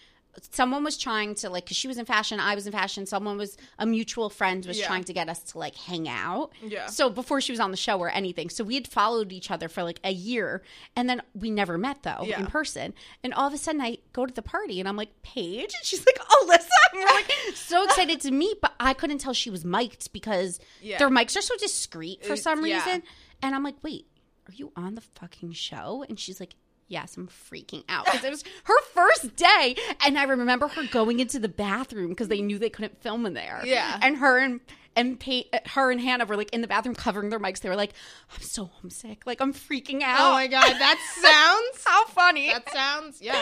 [0.53, 3.07] Someone was trying to like, because she was in fashion, I was in fashion.
[3.07, 4.87] Someone was a mutual friend was Yeah.
[4.87, 6.53] trying to get us to like hang out.
[6.62, 6.87] Yeah.
[6.87, 9.68] So before she was on the show or anything, so we had followed each other
[9.68, 10.62] for like a year,
[10.96, 12.40] and then we never met though Yeah.
[12.40, 12.94] in person.
[13.24, 15.85] And all of a sudden, I go to the party, and I'm like, Paige, and
[15.85, 16.68] she's like, Alyssa.
[16.92, 20.61] And we're like so excited to meet, but I couldn't tell she was mic'd because
[20.83, 20.98] Yeah.
[20.98, 23.03] their mics are so discreet for some reason.
[23.42, 24.07] And I'm like, wait,
[24.48, 26.05] are you on the fucking show?
[26.09, 26.55] And she's like.
[26.88, 31.20] Yes, I'm freaking out because it was her first day, and I remember her going
[31.20, 33.61] into the bathroom because they knew they couldn't film in there.
[33.64, 33.98] Yeah.
[34.03, 34.61] and her and
[34.96, 37.61] and Pay, her and Hannah were like in the bathroom covering their mics.
[37.61, 37.92] They were like,
[38.35, 40.98] "I'm so homesick, like I'm freaking out." Oh my god, that
[41.74, 42.51] sounds how funny!
[42.51, 43.40] That sounds yeah.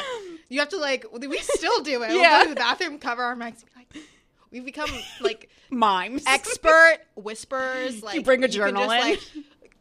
[0.48, 2.08] You have to like we still do it.
[2.08, 2.38] We'll Yeah.
[2.40, 4.04] go to the bathroom, cover our mics, be like
[4.50, 6.24] we've become like Mimes.
[6.26, 8.02] expert whispers.
[8.02, 8.88] Like you bring a journal in.
[8.88, 9.20] like,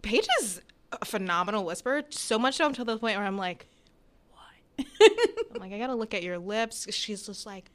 [0.01, 0.61] Paige is
[1.01, 2.03] a phenomenal whisper.
[2.09, 3.67] So much so until the point where I'm like,
[4.31, 4.85] what?
[5.53, 6.87] I'm like, I gotta look at your lips.
[6.93, 7.69] She's just like.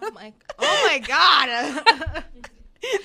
[0.00, 1.84] I'm like, oh my god,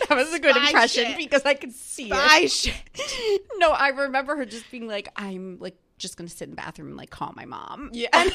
[0.08, 1.18] that was a good Spy impression shit.
[1.18, 2.52] because I could see Spy it.
[2.52, 2.76] shit.
[3.58, 6.90] No, I remember her just being like, "I'm like just gonna sit in the bathroom
[6.90, 8.30] and like call my mom." Yeah.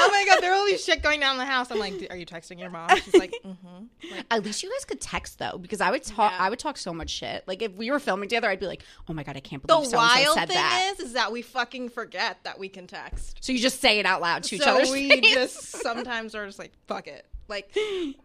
[0.00, 1.70] Oh my god, there all shit going down the house.
[1.70, 2.88] I'm like, are you texting your mom?
[2.96, 3.84] She's like, mm-hmm.
[4.10, 6.32] Like, At least you guys could text though, because I would talk.
[6.32, 6.44] Yeah.
[6.44, 7.44] I would talk so much shit.
[7.46, 9.68] Like if we were filming together, I'd be like, "Oh my god, I can't the
[9.68, 12.86] believe so so wild thing that." is, is that we fucking forget that we can
[12.86, 13.38] text.
[13.40, 14.84] so you just say it out loud to each other.
[14.84, 15.34] so we face.
[15.34, 17.76] just sometimes are just like, fuck it, like,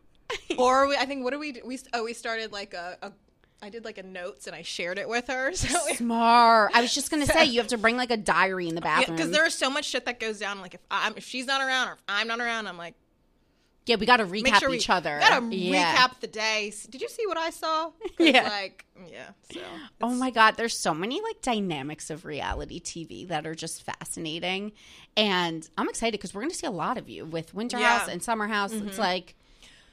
[0.58, 0.96] or we.
[0.96, 1.62] I think what do we do?
[1.66, 2.98] We oh we started like a.
[3.02, 3.12] a
[3.66, 5.52] I did like a notes and I shared it with her.
[5.66, 6.72] So Smart.
[6.76, 9.16] I was just gonna say you have to bring like a diary in the bathroom.
[9.16, 10.62] because there's so much shit that goes down.
[10.62, 12.94] Like if I'm if she's not around or if I'm not around, I'm like
[13.86, 15.16] yeah, we got to recap sure we each other.
[15.16, 15.96] We gotta yeah.
[15.96, 16.74] recap the day.
[16.90, 17.92] Did you see what I saw?
[18.20, 18.44] Yeah.
[18.44, 19.30] Like yeah.
[19.52, 19.62] So
[20.02, 24.74] Oh my god, there's so many like dynamics of reality TV that are just fascinating,
[25.18, 28.00] and I'm excited because we're going to see a lot of you with Winter Yeah.
[28.00, 28.74] House and Summer House.
[28.74, 29.02] It's mm-hmm.
[29.02, 29.36] like,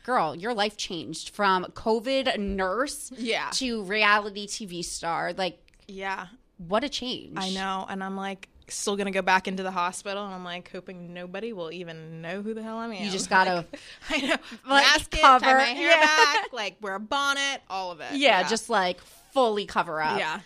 [0.05, 3.51] girl, your life changed from COVID nurse Yeah.
[3.55, 5.33] to reality TV star.
[5.33, 6.27] Like, yeah.
[6.59, 7.37] what a change!
[7.37, 10.71] I know, and I'm like still gonna go back into the hospital, and I'm like
[10.71, 13.05] hoping nobody will even know who the hell I am.
[13.05, 13.67] You just gotta,
[14.11, 14.29] I know,
[14.69, 16.01] like, mask it, cover, tie my hair yeah.
[16.07, 18.15] back, like wear a bonnet, all of it.
[18.15, 19.01] yeah, just like
[19.33, 20.19] fully cover up.
[20.19, 20.41] yeah,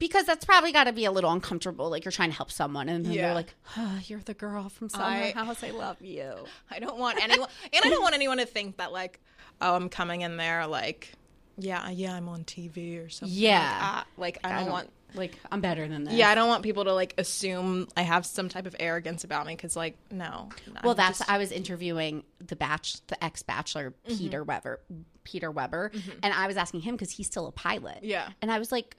[0.00, 1.88] because that's probably got to be a little uncomfortable.
[1.88, 3.22] Like you're trying to help someone, and then Yeah.
[3.26, 5.62] they're like, oh, "You're the girl from Summer I- House.
[5.62, 6.32] I love you."
[6.68, 9.20] I don't want anyone, and I don't want anyone to think that like,
[9.60, 11.12] oh, I'm coming in there like,
[11.56, 13.36] yeah, yeah, I'm on TV or something.
[13.38, 13.60] Yeah.
[13.60, 14.90] like, ah, like I don't want.
[15.14, 16.14] like I'm better than this.
[16.14, 19.46] Yeah, I don't want people to like assume I have some type of arrogance about
[19.46, 20.48] me because, like, no.
[20.82, 24.16] Well, I'm that's just- I was interviewing the batch, the ex bachelor Mm-hmm.
[24.18, 24.80] Peter Weber,
[25.24, 27.98] Peter Weber, and I was asking him because he's still a pilot.
[28.02, 28.28] Yeah.
[28.40, 28.96] and I was like,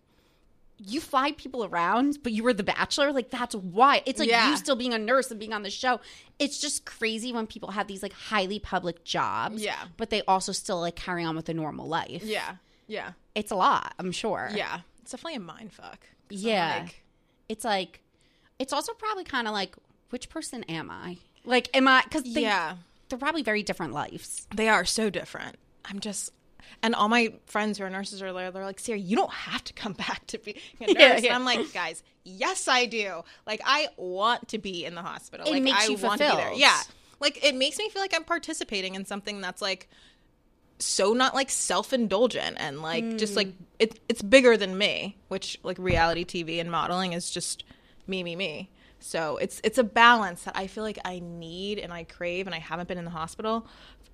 [0.86, 3.12] "You fly people around, but you were the bachelor.
[3.12, 4.50] Like that's why it's like Yeah.
[4.50, 6.00] you still being a nurse and being on the show.
[6.40, 9.62] It's just crazy when people have these like highly public jobs.
[9.62, 9.78] Yeah.
[9.98, 12.24] but they also still like carry on with a normal life.
[12.24, 12.56] yeah,
[12.88, 13.94] yeah, it's a lot.
[14.00, 14.50] I'm sure.
[14.54, 14.80] yeah.
[15.02, 16.00] It's definitely a mind fuck.
[16.30, 16.80] Yeah.
[16.84, 17.04] like,
[17.50, 18.02] it's like
[18.60, 19.76] it's also probably kind of like
[20.12, 21.18] which person am I?
[21.46, 22.02] Like, am I?
[22.04, 22.76] Because they, yeah.
[23.10, 24.48] they're probably very different lives.
[24.56, 25.56] They are so different.
[25.86, 26.32] I'm just,
[26.82, 28.52] and all my friends who are nurses are there.
[28.52, 30.96] They're like, Sarah, you don't have to come back to be a nurse.
[30.98, 31.36] Yeah, And yeah.
[31.36, 33.22] I'm like, guys, yes, I do.
[33.46, 35.48] Like, I want to be in the hospital.
[35.48, 36.54] It like, makes I you want to be there.
[36.54, 36.80] Yeah.
[37.20, 39.90] like it makes me feel like I'm participating in something that's like
[40.80, 43.64] so not like self-indulgent and like just like hmm.
[43.80, 47.64] it, it's bigger than me which like reality tv and modeling is just
[48.08, 48.68] me me me
[49.04, 52.56] so it's it's a balance that i feel like i need and i crave and
[52.56, 53.66] i haven't been in the hospital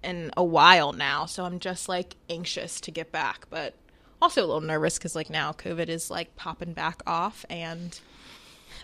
[0.03, 3.73] in a while now so i'm just like anxious to get back but
[4.21, 7.99] also a little nervous because like now covid is like popping back off and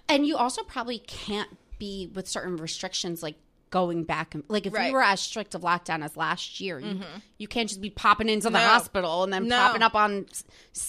[0.10, 3.36] And you also probably can't be with certain restrictions like
[3.70, 4.88] going back and like if Right.
[4.88, 7.02] we were as strict of lockdown as last year, you,
[7.40, 8.60] you can't just be popping into the No.
[8.60, 9.58] hospital and then No.
[9.58, 10.28] popping up on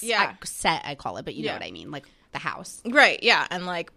[0.01, 0.33] Yeah.
[0.41, 2.83] uh, set, I call it, but you know what I mean, like the house.
[2.85, 3.47] Right, yeah.
[3.51, 3.91] And like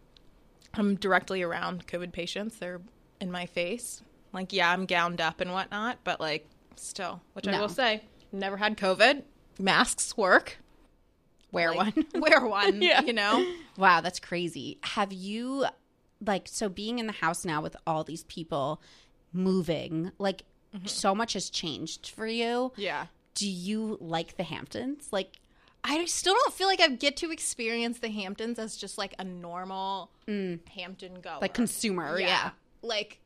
[0.74, 2.58] I'm directly around COVID patients.
[2.58, 2.82] They're
[3.20, 4.02] in my face.
[4.34, 8.58] Like, yeah, I'm gowned up and whatnot, but like still, which I will say, never
[8.58, 9.24] had COVID.
[9.60, 10.58] Masks work.
[11.52, 12.06] Wear Like, one.
[12.22, 13.02] wear one, Yeah.
[13.02, 13.46] you know?
[13.78, 14.78] Wow, that's crazy.
[14.84, 15.66] Have you
[16.26, 18.82] like so being in the house now with all these people
[19.34, 20.44] moving, like
[20.76, 20.86] mm-hmm.
[20.86, 22.72] so much has changed for you.
[22.76, 23.06] Yeah.
[23.34, 25.08] Do you like the Hamptons?
[25.12, 25.40] Like
[25.90, 29.24] I still don't feel like I get to experience the Hamptons as just like a
[29.24, 30.60] normal mm.
[30.68, 31.38] Hampton goer.
[31.40, 32.52] like consumer, yeah.
[32.82, 33.20] Like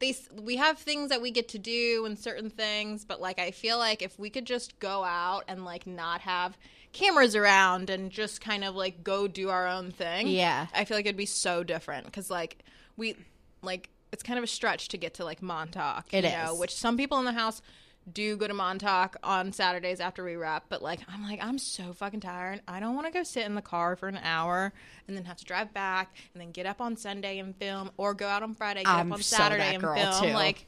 [0.00, 3.52] they we have things that we get to do and certain things, but like I
[3.52, 6.58] feel like if we could just go out and like not have
[6.92, 10.26] cameras around and just kind of like go do our own thing.
[10.26, 10.66] Yeah.
[10.74, 12.64] I feel like it'd be so different cuz like
[12.96, 13.14] we
[13.62, 16.74] like it's kind of a stretch to get to like Montauk, It you know, which
[16.74, 17.62] some people in the house
[18.12, 21.92] do go to Montauk on Saturdays after we wrap, but like I'm like I'm so
[21.92, 22.60] fucking tired.
[22.66, 24.72] I don't want to go sit in the car for an hour
[25.06, 28.14] and then have to drive back and then get up on Sunday and film, or
[28.14, 30.22] go out on Friday, get I'm up on so Saturday and film.
[30.22, 30.32] too.
[30.32, 30.66] Like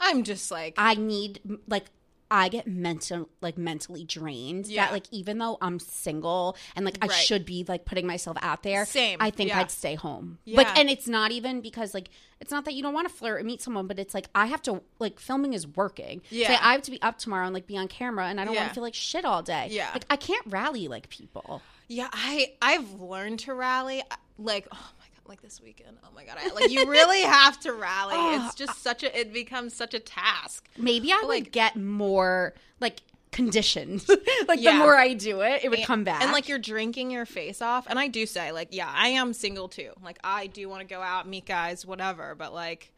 [0.00, 1.86] I'm just like I need like
[2.30, 4.66] I get mental like mentally drained.
[4.66, 4.86] Yeah.
[4.86, 7.14] That like even though I'm single and like I Right.
[7.16, 9.60] should be like putting myself out there, Same, I think yeah.
[9.60, 10.38] I'd stay home.
[10.44, 10.58] Yeah.
[10.58, 12.10] Like and it's not even because like
[12.40, 14.46] it's not that you don't want to flirt or meet someone, but it's like I
[14.46, 16.22] have to like filming is working.
[16.30, 16.48] Yeah.
[16.48, 18.54] Say I have to be up tomorrow and like be on camera and I don't
[18.54, 19.68] want to feel like shit all day.
[19.70, 19.90] Yeah.
[19.92, 21.62] Like I can't rally like people.
[21.88, 24.02] Yeah, I I've learned to rally.
[24.10, 24.90] Uh, like oh
[25.28, 25.96] like this weekend.
[26.04, 28.14] Oh my god, I, like you really have to rally.
[28.16, 30.68] Oh, it's just such a it becomes such a task.
[30.76, 34.04] Maybe I would like- get more like conditioned.
[34.48, 34.72] like Yeah.
[34.72, 36.22] the more I do it, it would come back.
[36.22, 37.86] And like you're drinking your face off.
[37.88, 39.90] And I do say like, yeah, I am single too.
[40.02, 42.34] Like I do want to go out, meet guys, whatever.
[42.34, 42.90] But like,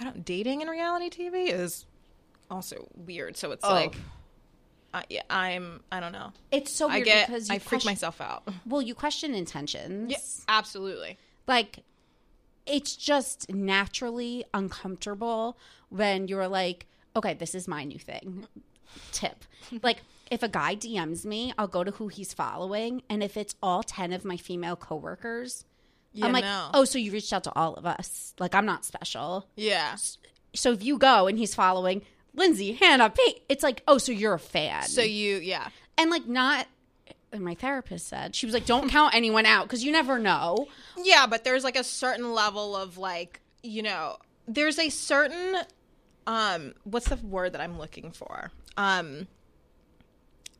[0.00, 1.86] I don't dating in reality TV is
[2.50, 3.36] also weird.
[3.36, 3.72] So it's Oh.
[3.72, 3.94] like,
[4.92, 6.32] I, yeah, I'm I don't know.
[6.52, 8.42] it's so I weird get because you I freak question- myself out.
[8.66, 10.10] Well, you question intentions.
[10.12, 11.16] Yeah, absolutely.
[11.46, 11.80] Like,
[12.66, 15.58] it's just naturally uncomfortable
[15.90, 18.46] when you're like, okay, this is my new thing.
[19.12, 19.44] Tip.
[19.82, 23.02] Like, if a guy DMs me, I'll go to who he's following.
[23.10, 25.64] And if it's all 10 of my female coworkers,
[26.12, 26.70] Yeah, I'm like, no.
[26.74, 28.34] oh, so you reached out to all of us.
[28.38, 29.46] Like, I'm not special.
[29.56, 29.96] yeah.
[30.56, 32.02] So if you go and he's following
[32.32, 34.84] Lindsay, Hannah, Pete, it's like, oh, so you're a fan.
[34.84, 35.68] So you yeah.
[35.98, 36.66] and like, not.
[37.34, 40.68] And my therapist said, she was like, don't count anyone out because you never know.
[40.96, 44.16] Yeah, but there's like a certain level of like, you know,
[44.48, 45.56] there's a certain
[46.26, 48.50] um what's the word that I'm looking for?
[48.76, 49.26] Um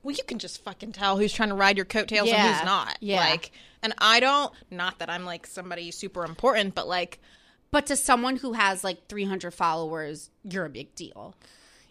[0.02, 2.98] well, you can just fucking tell who's trying to ride your coattails and who's not.
[3.00, 3.20] Yeah.
[3.20, 7.20] Like, and I don't, not that I'm like somebody super important, but like,
[7.70, 11.34] But to someone who has like 300 followers, you're a big deal.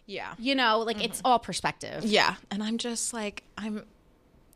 [0.06, 0.34] yeah.
[0.38, 2.04] You know, like it's all perspective.
[2.04, 2.36] Yeah.
[2.52, 3.84] And I'm just like, I'm,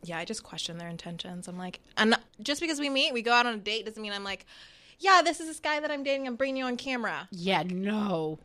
[0.03, 1.47] yeah, I just question their intentions.
[1.47, 4.13] I'm like, and just because we meet, we go out on a date doesn't mean
[4.13, 4.45] I'm like,
[4.99, 6.27] yeah, this is this guy that I'm dating.
[6.27, 7.27] I'm bringing you on camera.
[7.31, 8.39] Yeah, no.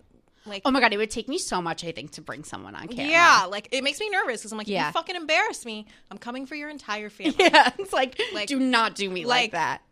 [0.46, 2.74] Like, Oh my god, it would take me so much, I think, to bring someone
[2.74, 3.10] on camera.
[3.10, 4.88] Yeah, like it makes me nervous because I'm like, Yeah.
[4.88, 5.86] you fucking embarrass me.
[6.10, 7.34] I'm coming for your entire family.
[7.38, 9.82] Yeah, it's like, Like- do not do me like, like- that.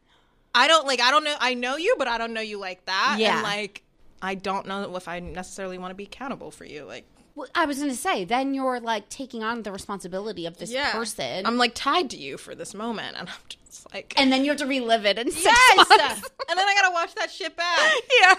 [0.54, 1.00] I don't like.
[1.00, 1.34] I don't know.
[1.40, 3.16] I know you, but I don't know you like that.
[3.18, 3.36] Yeah.
[3.36, 3.82] and like
[4.20, 6.84] I don't know if I necessarily want to be accountable for you.
[6.84, 10.70] Like, Well, I was gonna say, then you're like taking on the responsibility of this
[10.70, 14.30] yeah, person, I'm like tied to you for this moment, and I'm just like, and
[14.30, 17.56] then you have to relive it six yes, and then I gotta watch that shit
[17.56, 17.78] back
[18.20, 18.34] yeah,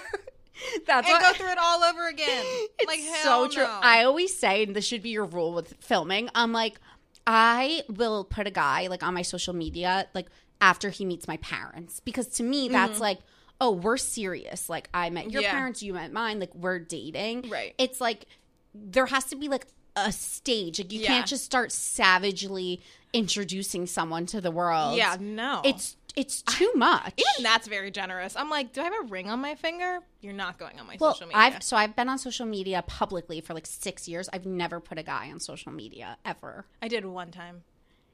[0.86, 2.46] that's and what, go through it all over again.
[2.80, 3.64] It's like, so true.
[3.64, 3.80] no.
[3.82, 6.30] I always say, and this should be your rule with filming.
[6.36, 6.80] I'm like,
[7.26, 10.28] I will put a guy like on my social media like
[10.62, 13.20] after he meets my parents because to me that's like,
[13.62, 14.70] oh, we're serious.
[14.70, 15.44] Like I met your Mm-hmm.
[15.44, 15.52] Yeah.
[15.52, 16.40] parents, you met mine.
[16.40, 17.50] Like we're dating.
[17.50, 17.74] Right.
[17.78, 18.26] It's like
[18.74, 20.80] there has to be like a stage.
[20.80, 21.08] Like you Yeah.
[21.08, 22.82] can't just start savagely
[23.14, 24.98] introducing someone to the world.
[24.98, 27.14] yeah, no, It's it's too much.
[27.18, 28.36] even that's very generous.
[28.36, 30.00] I'm like, do I have a ring on my finger?
[30.22, 31.42] You're not going on my Well, social media.
[31.42, 34.30] I've so I've been on social media publicly for like six years.
[34.34, 36.66] I've never put a guy on social media ever.
[36.82, 37.64] I did one time.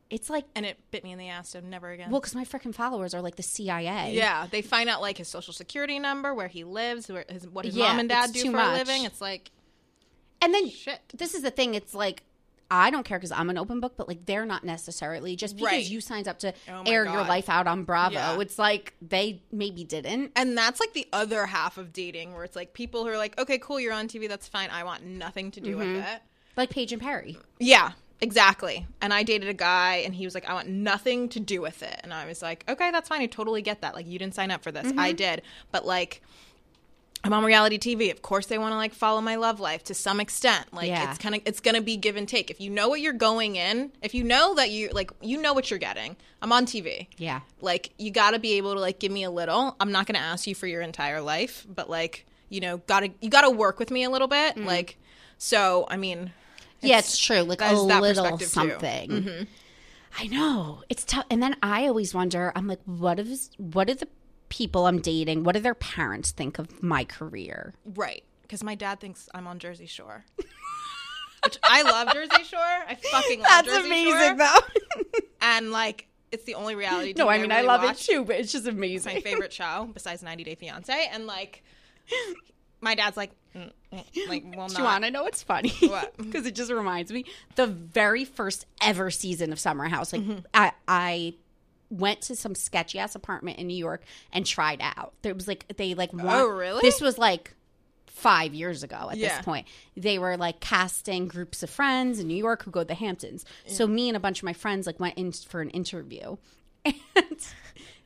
[0.09, 1.49] it's like and it bit me in the ass.
[1.49, 2.09] So never again.
[2.09, 4.13] well, because my freaking followers are like the CIA.
[4.15, 7.65] yeah, they find out like his social security number, where he lives, where his, what
[7.65, 8.75] his Yeah, mom and dad do for much.
[8.75, 9.03] a living.
[9.03, 9.51] It's like
[10.41, 10.99] And then Shit.
[11.13, 11.75] this is the thing.
[11.75, 12.23] It's like
[12.71, 15.71] I don't care because I'm an open book, but like they're not necessarily just because
[15.71, 15.89] Right.
[15.89, 17.27] you signed up to Oh my air your God.
[17.27, 18.13] life out on Bravo.
[18.13, 18.39] Yeah.
[18.39, 20.31] It's like they maybe didn't.
[20.35, 23.39] And that's like the other half of dating where it's like people who are like,
[23.39, 24.69] okay, cool, you're on TV, that's fine.
[24.69, 26.07] I want nothing to do with mm-hmm.
[26.07, 26.21] it.
[26.55, 27.37] Like Paige and Perry.
[27.59, 28.85] Yeah, exactly.
[29.01, 31.81] And I dated a guy and he was like, I want nothing to do with
[31.81, 31.99] it.
[32.03, 33.21] And I was like, okay, that's fine.
[33.21, 33.95] I totally get that.
[33.95, 34.85] Like, you didn't sign up for this.
[34.85, 35.15] I mm-hmm.
[35.15, 35.41] did.
[35.71, 36.21] But like,
[37.23, 38.11] I'm on reality TV.
[38.11, 40.73] Of course, they want to like follow my love life to some extent.
[40.73, 41.09] Like, Yeah.
[41.09, 42.49] it's kind of it's gonna be give and take.
[42.49, 45.53] If you know what you're going in, if you know that you like, you know
[45.53, 46.15] what you're getting.
[46.41, 47.07] I'm on TV.
[47.17, 47.41] Yeah.
[47.61, 50.15] like you got to be able to like give me a little i'm not going
[50.15, 53.41] to ask you for your entire life but like you know got to you got
[53.41, 54.65] to work with me a little bit mm-hmm.
[54.65, 54.97] like
[55.37, 56.31] so i mean
[56.81, 57.41] yeah, it's true.
[57.41, 59.09] Like a that little something.
[59.09, 59.43] Mm-hmm.
[60.17, 61.25] I know it's tough.
[61.29, 62.51] And then I always wonder.
[62.55, 64.07] I'm like, what is what do the
[64.49, 65.43] people I'm dating?
[65.43, 67.73] What do their parents think of my career?
[67.95, 70.25] right because my dad thinks i'm on jersey shore
[71.45, 73.83] which i love jersey shore i fucking love jersey Shore.
[73.83, 75.19] That's amazing, though.
[75.41, 78.07] and like it's the only reality no, I mean I really love watch.
[78.09, 79.15] it too, but it's just It's amazing.
[79.15, 81.63] my favorite show besides 90 day fiance and like
[82.81, 85.69] my dad's like mm, mm, like well Do not you want to know what's funny?
[85.81, 86.17] What?
[86.17, 90.11] Because it just reminds me the very first ever season of Summer House.
[90.13, 90.39] Like Mm-hmm.
[90.53, 91.33] I, I
[91.89, 95.13] went to some sketchy ass apartment in New York and tried out.
[95.21, 96.81] There was like they like want, Oh, really?
[96.81, 97.53] This was like
[98.07, 99.37] five years ago at Yeah.
[99.37, 99.65] this point.
[99.95, 103.45] They were like casting groups of friends in New York who go to the Hamptons.
[103.65, 106.37] So me and a bunch of my friends like went in for an interview,
[106.85, 106.95] and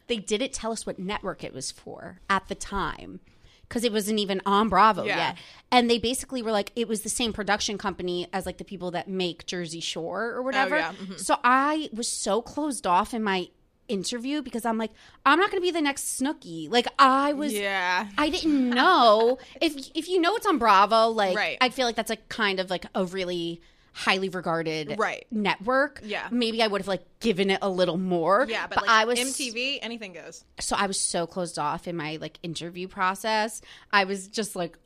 [0.07, 3.19] they didn't tell us what network it was for at the time.
[3.67, 5.29] Because it wasn't even on Bravo Yeah.
[5.29, 5.37] yet.
[5.71, 8.91] And they basically were like, it was the same production company as like the people
[8.91, 10.77] that make Jersey Shore or whatever.
[10.77, 11.19] yeah, mhm.
[11.19, 13.47] So I was so closed off in my
[13.87, 14.91] interview because I'm like,
[15.25, 16.69] I'm not going to be the next Snooki.
[16.71, 21.09] Like I was, yeah I didn't know if if you know it's on Bravo.
[21.09, 21.57] Like Right.
[21.61, 23.61] I feel like that's like kind of like a really
[23.95, 25.25] highly regarded Right.
[25.29, 26.01] network.
[26.03, 26.27] Yeah.
[26.31, 28.45] maybe I would have like given it a little more.
[28.49, 31.95] yeah but, like I was mtv anything goes so I was so closed off in
[31.95, 33.61] my like interview process.
[33.91, 34.77] I was just like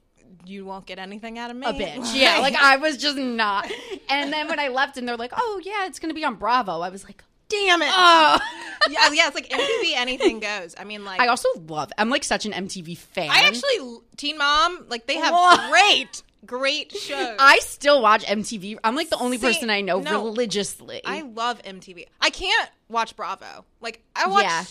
[0.46, 1.68] you won't get anything out of me.
[1.68, 2.14] a bitch.
[2.16, 3.70] Yeah, like I was just not.
[4.10, 6.36] And then when I left and they're like, "Oh yeah, it's going to be on
[6.36, 7.90] Bravo." I was like, damn it.
[7.92, 8.40] "Oh."
[8.90, 10.76] yeah, yeah, it's like MTV anything goes.
[10.78, 11.92] I mean, like I also love.
[11.98, 13.30] I'm like such an MTV fan.
[13.30, 15.70] I actually Teen Mom, like they have Whoa.
[15.70, 17.36] great, great shows.
[17.40, 18.78] I still watch MTV.
[18.84, 20.24] I'm like the only See, person I know no.
[20.24, 21.02] religiously.
[21.06, 22.06] I love MTV.
[22.22, 23.66] I can't watch Bravo.
[23.82, 24.44] Like I watch.
[24.44, 24.64] Yeah.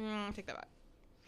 [0.00, 0.68] Mm, take that back.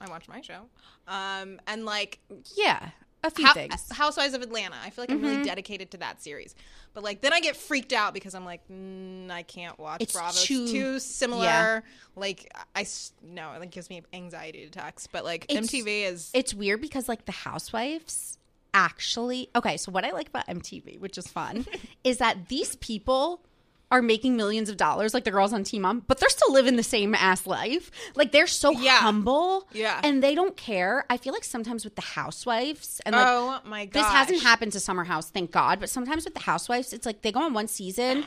[0.01, 0.63] I watch my show.
[1.09, 2.19] Um, and like
[2.57, 2.91] yeah,
[3.27, 3.91] a few Hou- things.
[3.93, 4.77] Housewives of Atlanta.
[4.83, 5.27] I feel like I'm Mm-hmm.
[5.27, 6.55] really dedicated to that series.
[6.95, 10.13] But like then I get freaked out because I'm like, mm, I can't watch It's
[10.13, 10.37] Bravo.
[10.39, 11.45] too- it's too similar.
[11.45, 11.81] yeah.
[12.15, 15.07] Like I s- no, it like, gives me anxiety attacks.
[15.07, 18.39] But like It's- MTV is It's weird because like the housewives
[18.75, 21.67] actually okay, so what I like about MTV, which is fun,
[22.05, 23.41] is that these people
[23.91, 26.75] are making millions of dollars like the girls on Teen Mom, but they're still living
[26.77, 27.91] the same ass life.
[28.17, 28.97] Like they're so Yeah.
[28.97, 29.69] humble.
[29.73, 30.01] Yeah.
[30.03, 31.07] And they don't care.
[31.09, 33.93] I feel like sometimes with the housewives and like oh my god.
[34.03, 35.79] this hasn't happened to Summer House, thank God.
[35.81, 38.25] But sometimes with the housewives, it's like they go on one season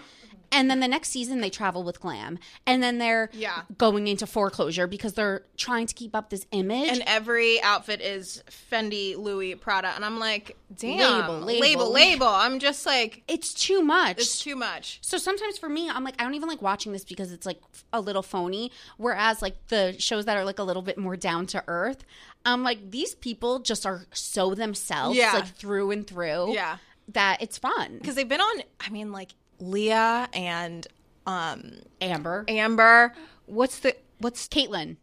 [0.51, 2.39] and then the next season they travel with glam.
[2.65, 3.61] And then they're Yeah.
[3.77, 6.89] going into foreclosure because they're trying to keep up this image.
[6.89, 11.91] And every outfit is Fendi, Louis, Prada, and I'm like, damn, Label, label, label.
[11.91, 12.27] label.
[12.27, 14.19] I'm just like, it's too much.
[14.19, 14.99] it's too much.
[15.01, 17.59] so sometimes for me, I'm like, I don't even like watching this because it's like
[17.93, 18.71] a little phony.
[18.97, 22.03] Whereas like the shows that are like a little bit more down to earth,
[22.45, 25.33] I'm like, these people just are so themselves, Yeah.
[25.33, 26.53] like through and through.
[26.53, 26.77] Yeah.
[27.13, 27.97] That it's fun.
[27.99, 28.61] Because they've been on.
[28.79, 30.87] I mean, like Leah and
[31.25, 33.13] um Amber, Amber.
[33.45, 34.97] What's the what's Catelynn.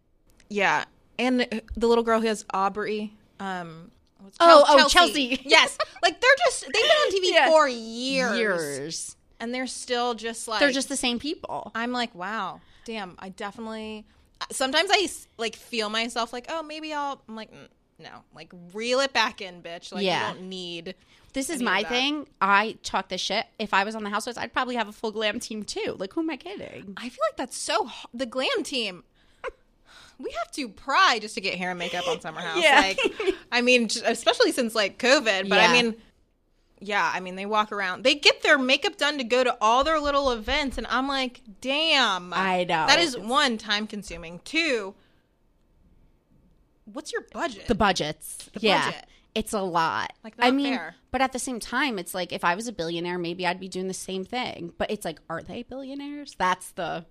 [0.49, 0.85] Yeah,
[1.19, 1.41] and
[1.77, 3.11] the little girl who has Aubree.
[3.41, 3.91] Um,
[4.41, 5.41] Oh, Chel- oh, Chelsea.
[5.45, 7.49] yes, like they're just they've been on TV Yeah.
[7.49, 9.17] for years, Years.
[9.39, 11.71] and they're still just like They're just the same people.
[11.77, 13.15] I'm like, wow, damn.
[13.21, 14.05] I definitely.
[14.51, 15.07] Sometimes I
[15.39, 17.23] like feel myself like, oh, maybe I'll.
[17.29, 19.93] I'm like, mm, no, like reel it back in, bitch.
[19.93, 20.29] Like Yeah.
[20.29, 20.95] you don't need.
[21.33, 22.27] This is my thing.
[22.41, 23.45] I talk this shit.
[23.59, 25.95] If I was on the Housewives, I'd probably have a full glam team too.
[25.99, 26.95] Like, who am I kidding?
[26.97, 27.87] I feel like that's so.
[27.89, 29.05] h- The glam team.
[30.19, 32.57] We have to pry just to get hair and makeup on Summer House.
[32.63, 32.81] Yeah.
[32.81, 32.99] Like,
[33.53, 35.49] I mean, especially since like COVID.
[35.51, 35.95] But I mean,
[36.81, 38.03] yeah, I mean, they walk around.
[38.03, 41.43] They get their makeup done to go to all their little events, and I'm like,
[41.61, 42.33] damn.
[42.33, 42.87] I know.
[42.87, 44.41] That is one time consuming.
[44.45, 44.95] Two.
[46.93, 47.67] What's your budget?
[47.67, 48.49] The budgets.
[48.55, 48.87] The yeah.
[48.91, 49.07] budget.
[49.35, 50.13] it's a lot.
[50.25, 50.95] Like, I mean, fair.
[51.11, 53.69] but at the same time, it's like if I was a billionaire, maybe I'd be
[53.69, 54.73] doing the same thing.
[54.79, 56.35] But it's like, are they billionaires?
[56.39, 57.05] That's the.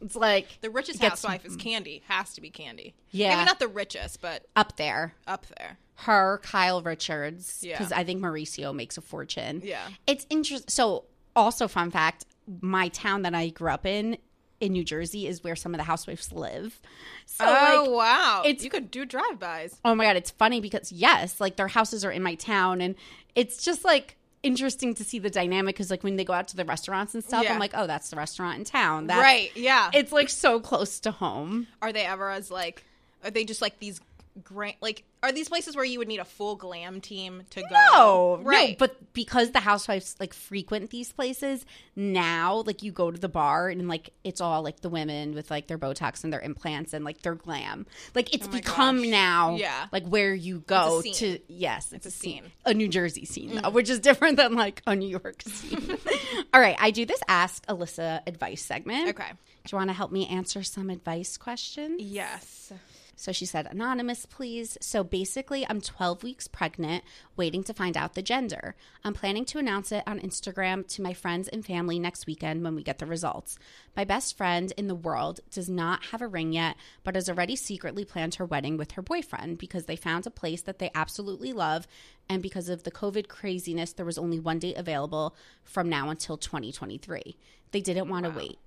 [0.00, 0.58] It's like Mm-hmm.
[0.62, 2.02] The richest Gets- housewife is Kandi.
[2.08, 2.92] Has to be Kandi.
[3.10, 3.36] Yeah.
[3.36, 5.14] Maybe not the richest, but up there.
[5.26, 5.78] up there.
[5.96, 7.78] Her, Kyle Richards, Yeah.
[7.78, 9.62] because I think Mauricio makes a fortune.
[9.64, 9.86] Yeah.
[10.08, 10.68] It's interesting.
[10.68, 11.04] So,
[11.36, 12.26] also, fun fact
[12.60, 14.18] my town that I grew up in,
[14.64, 16.80] in New Jersey, is where some of the housewives live.
[17.26, 18.42] So, oh like, wow!
[18.44, 19.78] it's- you could do drive-bys.
[19.84, 22.80] oh my God, it's funny because, yes, like their houses are in my town.
[22.80, 22.94] And
[23.34, 26.54] it's just like, interesting to see the dynamic because like when they go out to
[26.54, 27.54] the restaurants and stuff Yeah.
[27.54, 29.50] i'm like oh that's the restaurant in town that's, right?
[29.56, 29.88] Yeah.
[29.94, 32.84] it's like so close to home are they ever as like?
[33.24, 34.02] Are they just like these?
[34.42, 37.66] Grand, like, are these places where you would need a full glam team to go?
[37.94, 38.70] No, right?
[38.70, 41.64] No, but because the housewives like frequent these places
[41.96, 45.50] now, like you go to the bar and like it's all like the women with
[45.50, 47.86] like their Botox and their implants and like their glam.
[48.14, 49.10] Like it's Oh become gosh.
[49.10, 49.86] now, Yeah.
[49.92, 51.38] like where you go to.
[51.48, 52.52] Yes, it's, a a scene, scene.
[52.66, 53.74] a New Jersey scene, though, mm-hmm.
[53.74, 55.96] which is different than like a New York scene.
[56.54, 59.08] all right, I do this Ask Alyssa advice segment.
[59.10, 59.30] okay.
[59.64, 62.02] Do you want to help me answer some advice questions?
[62.02, 62.70] Yes.
[63.16, 64.76] So she said, Anonymous, please.
[64.80, 67.04] So basically, I'm 12 weeks pregnant,
[67.36, 68.74] waiting to find out the gender.
[69.04, 72.74] I'm planning to announce it on Instagram to my friends and family next weekend when
[72.74, 73.58] we get the results.
[73.96, 77.56] My best friend in the world does not have a ring yet, but has already
[77.56, 81.52] secretly planned her wedding with her boyfriend because they found a place that they absolutely
[81.52, 81.86] love.
[82.28, 86.36] And because of the COVID craziness, there was only one date available from now until
[86.36, 87.36] 2023.
[87.70, 88.58] They didn't want to wait.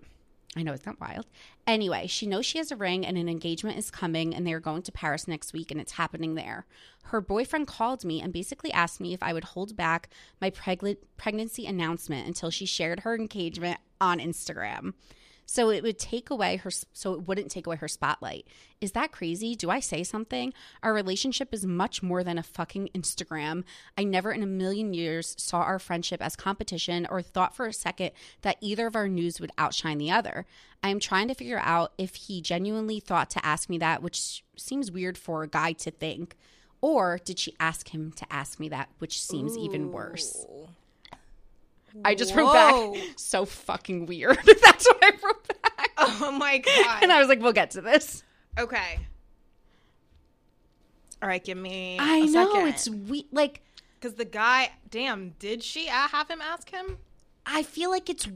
[0.58, 1.28] I know it's not wild.
[1.68, 4.60] Anyway, she knows she has a ring and an engagement is coming, and they are
[4.60, 6.66] going to Paris next week, and it's happening there.
[7.04, 10.10] Her boyfriend called me and basically asked me if I would hold back
[10.42, 14.94] my pregnancy announcement until she shared her engagement on Instagram.
[15.50, 18.46] So it would take away her, so it wouldn't take away her spotlight.
[18.82, 19.56] Is that crazy?
[19.56, 20.54] Do I say something?
[20.84, 23.64] Our relationship is much more than a fucking Instagram.
[23.98, 27.74] I never in a million years saw our friendship as competition or thought for a
[27.74, 30.46] second that either of our news would outshine the other.
[30.84, 34.44] I am trying to figure out if he genuinely thought to ask me that, which
[34.58, 36.36] seems weird for a guy to think,
[36.82, 40.46] or did she ask him to ask me that, which seems even worse.
[42.06, 44.38] I just wrote back, so fucking weird.
[44.64, 45.92] That's what I wrote back.
[45.98, 47.04] Oh my god.
[47.04, 48.24] And I was like, we'll get to this.
[48.58, 49.00] okay.
[51.22, 51.98] All right, give me.
[52.00, 52.68] I know second.
[52.68, 53.62] it's we like
[54.00, 54.72] because the guy.
[54.90, 56.98] Damn, did she uh, have him ask him?
[57.46, 58.28] I feel like it's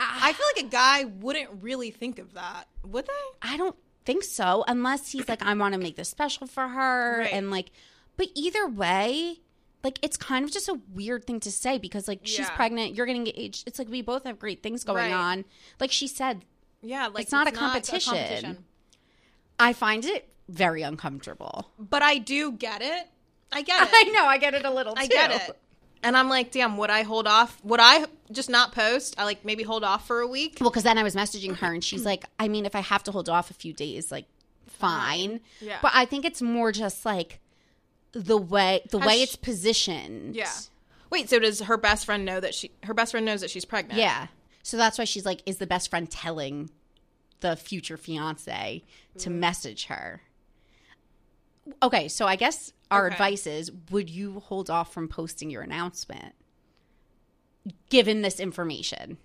[0.00, 3.48] I feel like a guy wouldn't really think of that, would they?
[3.50, 7.18] I don't think so unless he's like I want to make this special for her
[7.20, 7.32] Right.
[7.32, 7.70] and like
[8.16, 9.40] but either way
[9.84, 12.56] like it's kind of just a weird thing to say because like she's Yeah.
[12.56, 15.12] pregnant you're getting engaged it's like we both have great things going Right.
[15.12, 15.44] on
[15.80, 16.44] like she said
[16.82, 18.64] Yeah, like It's not a competition.
[19.58, 23.06] I find it very uncomfortable But I do get it.
[23.52, 23.88] I get it.
[23.92, 25.08] I know I get it a little I too.
[25.08, 25.58] get it.
[26.00, 27.58] And I'm like, damn, would I hold off?
[27.64, 29.16] Would I just not post?
[29.18, 30.58] I like maybe hold off for a week.
[30.60, 33.02] Well, because then I was messaging her and she's like, I mean, if I have
[33.04, 34.26] to hold off a few days, like,
[34.68, 35.40] fine.
[35.60, 35.78] Yeah.
[35.82, 37.40] But I think it's more just like
[38.12, 40.34] the way the Has way she- it's positioned.
[40.34, 40.52] Yeah.
[41.10, 43.64] Wait, so does her best friend know that she her best friend knows that she's
[43.64, 43.98] pregnant?
[43.98, 44.28] Yeah.
[44.62, 46.70] So that's why she's like, is the best friend telling
[47.40, 48.82] the future fiance
[49.18, 49.40] to mm-hmm.
[49.40, 50.22] message her?
[51.82, 53.14] Okay, so I guess our Okay.
[53.14, 56.34] advice is would you hold off from posting your announcement
[57.90, 59.18] given this information?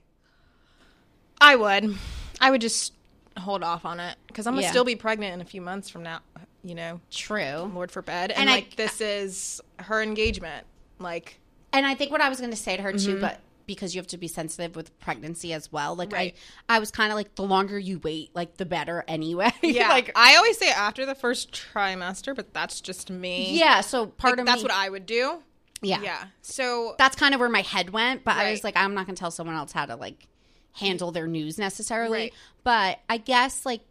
[1.40, 1.98] I would.
[2.40, 2.94] I would just
[3.38, 4.72] hold off on it because I'm gonna Yeah.
[4.72, 6.20] still be pregnant in a few months from now.
[6.64, 7.72] You know, True.
[7.74, 8.32] Lord forbid.
[8.32, 10.66] And, And I- like this is her engagement.
[11.00, 11.40] Like
[11.74, 13.14] And I think what I was going to say to her Mm-hmm.
[13.14, 15.96] too, but because you have to be sensitive with pregnancy as well.
[15.96, 16.36] Like Right.
[16.70, 19.52] I, I was kind of like the longer you wait, like the better anyway.
[19.62, 23.58] yeah, like I always say after the first trimester, but that's just me.
[23.58, 23.82] yeah.
[23.82, 25.40] So part Like, of that's me, what I would do.
[25.82, 26.26] yeah, Yeah.
[26.42, 29.16] So That's kind of where my head went, but I was like, I'm not going
[29.16, 30.28] to tell someone else how to like
[30.74, 32.18] handle their news necessarily.
[32.20, 32.34] Right.
[32.64, 33.82] But I guess like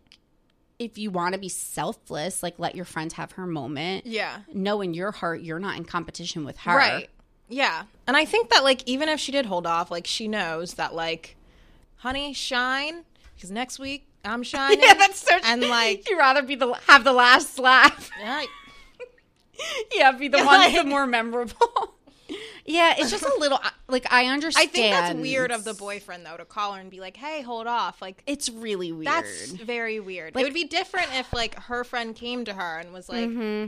[0.84, 4.06] if you want to be selfless, like let your friend have her moment.
[4.06, 4.40] yeah.
[4.52, 6.76] Know in your heart you're not in competition with her.
[6.76, 7.08] Right.
[7.48, 7.84] Yeah.
[8.06, 10.94] And I think that like even if she did hold off, like she knows that
[10.94, 11.36] like,
[11.96, 13.04] honey, shine
[13.34, 14.80] because next week I'm shining.
[14.82, 15.38] Yeah, that's so.
[15.44, 18.10] and like you rather be the have the last laugh.
[18.20, 18.42] yeah,
[19.94, 21.94] yeah, be the Yeah, one like- the more memorable.
[22.66, 24.68] Yeah, it's just a little like I understand.
[24.68, 27.42] I think that's weird of the boyfriend though to call her and be like, hey,
[27.42, 28.00] hold off.
[28.02, 29.06] Like It's really weird.
[29.06, 30.34] that's very weird.
[30.34, 33.28] Like- it would be different if like her friend came to her and was like,
[33.28, 33.66] Mm-hmm.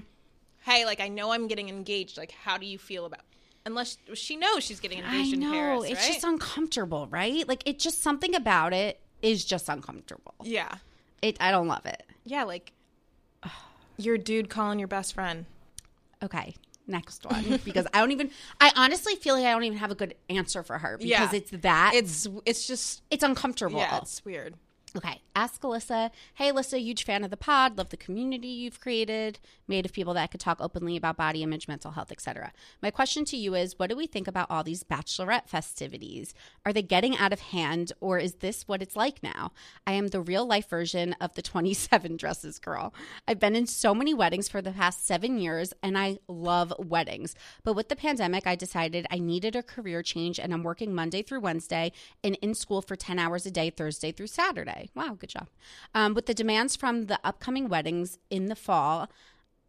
[0.65, 2.17] hey, like I know I'm getting engaged.
[2.19, 3.21] Like how do you feel about?
[3.67, 6.13] Unless she knows she's getting I engaged in know Paris, it's right?
[6.13, 7.49] just uncomfortable, right?
[7.49, 10.35] Like it's just something about it is just uncomfortable.
[10.43, 10.75] yeah,
[11.23, 12.03] It I don't love it.
[12.27, 12.73] yeah, like
[13.97, 15.47] your dude calling your best friend.
[16.23, 16.55] Okay.
[16.87, 18.31] Next one because I don't even.
[18.61, 21.31] I honestly feel like I don't even have a good answer for her because Yeah.
[21.33, 23.79] it's that It's it's just it's uncomfortable.
[23.79, 24.55] yeah, it's weird.
[24.97, 26.13] Okay, ask Alyssa.
[26.35, 27.77] Hey, Alyssa, huge fan of the pod.
[27.77, 31.67] Love the community you've created, made of people that could talk openly about body image,
[31.67, 32.53] mental health, etc.
[32.81, 36.33] My question to you is, what do we think about all these bachelorette festivities?
[36.65, 39.51] Are they getting out of hand, or is this what it's like now?
[39.85, 42.95] I am the real life version of the 27 dresses girl.
[43.27, 47.35] I've been in so many weddings for the past seven years, and I love weddings.
[47.65, 51.23] But with the pandemic, I decided I needed a career change, and I'm working Monday
[51.23, 51.91] through Wednesday
[52.23, 54.84] and in school for 10 hours a day, Thursday through Saturday.
[54.95, 55.49] Wow, good job.
[55.95, 59.11] Um, with the demands from the upcoming weddings in the fall,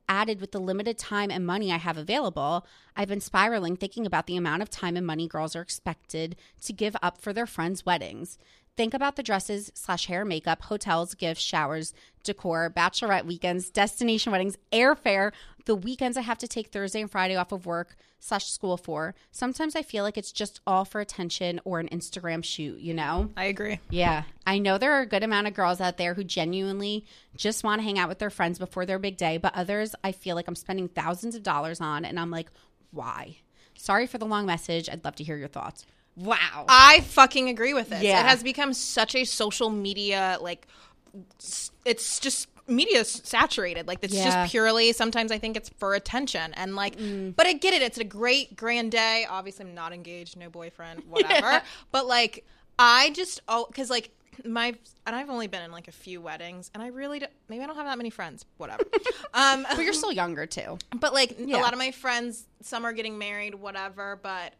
[0.07, 4.27] added with the limited time and money I have available, I've been spiraling thinking about
[4.27, 7.85] the amount of time and money girls are expected to give up for their friends'
[7.85, 8.37] weddings.
[8.77, 14.57] Think about the dresses slash hair, makeup, hotels, gifts, showers, decor, bachelorette weekends, destination weddings,
[14.73, 15.31] airfare,
[15.65, 19.15] the weekends I have to take Thursday and Friday off of work slash school for.
[19.31, 23.29] Sometimes I feel like it's just all for attention or an Instagram shoot, you know?
[23.37, 23.79] I agree.
[23.89, 24.23] Yeah.
[24.45, 27.05] I know there are a good amount of girls out there who genuinely
[27.37, 30.11] just want to hang out with their friends before their big day, but others I
[30.11, 32.49] feel like I'm spending thousands of dollars on, and I'm like,
[32.91, 33.37] why?
[33.75, 34.89] Sorry for the long message.
[34.89, 35.85] I'd love to hear your thoughts.
[36.15, 36.65] Wow.
[36.69, 38.01] I fucking agree with this.
[38.01, 38.21] Yeah.
[38.21, 40.67] It has become such a social media like
[41.85, 43.87] it's just media saturated.
[43.87, 44.25] Like it's Yeah.
[44.25, 46.95] just purely sometimes I think it's for attention and like
[47.35, 47.81] but I get it.
[47.81, 49.25] It's a great grand day.
[49.29, 51.61] Obviously I'm not engaged, no boyfriend, whatever.
[51.91, 52.45] But like
[52.79, 54.11] I just oh cuz like
[54.43, 57.63] my and I've only been in like a few weddings and I really don't, maybe
[57.63, 58.83] I don't have that many friends, whatever.
[59.33, 60.77] um but you're still younger too.
[60.99, 61.57] but like Yeah.
[61.57, 64.19] a lot of my friends, some are getting married, whatever.
[64.21, 64.53] But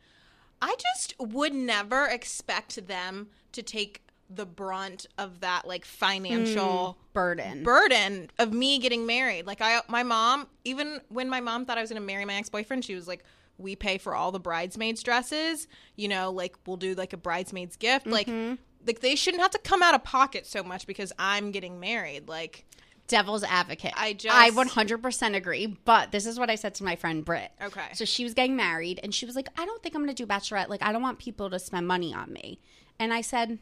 [0.61, 7.13] I just would never expect them to take the brunt of that like financial hmm,
[7.13, 7.63] Burden.
[7.63, 9.45] burden of me getting married.
[9.45, 12.35] Like I, my mom, even when my mom thought I was going to marry my
[12.35, 13.23] ex boyfriend, she was like,
[13.57, 15.67] "We pay for all the bridesmaids' dresses.
[15.95, 18.07] You know, like we'll do like a bridesmaid's gift.
[18.07, 18.55] Like, mm-hmm.
[18.85, 22.27] like they shouldn't have to come out of pocket so much because I'm getting married.
[22.27, 22.65] Like,
[23.07, 23.93] Devil's advocate.
[23.95, 27.51] I just- I 100% agree, but this is what I said to my friend Britt.
[27.61, 27.81] Okay.
[27.93, 30.23] So she was getting married and she was like, I don't think I'm going to
[30.23, 30.69] do bachelorette.
[30.69, 32.59] Like, I don't want people to spend money on me.
[32.99, 33.59] And I said,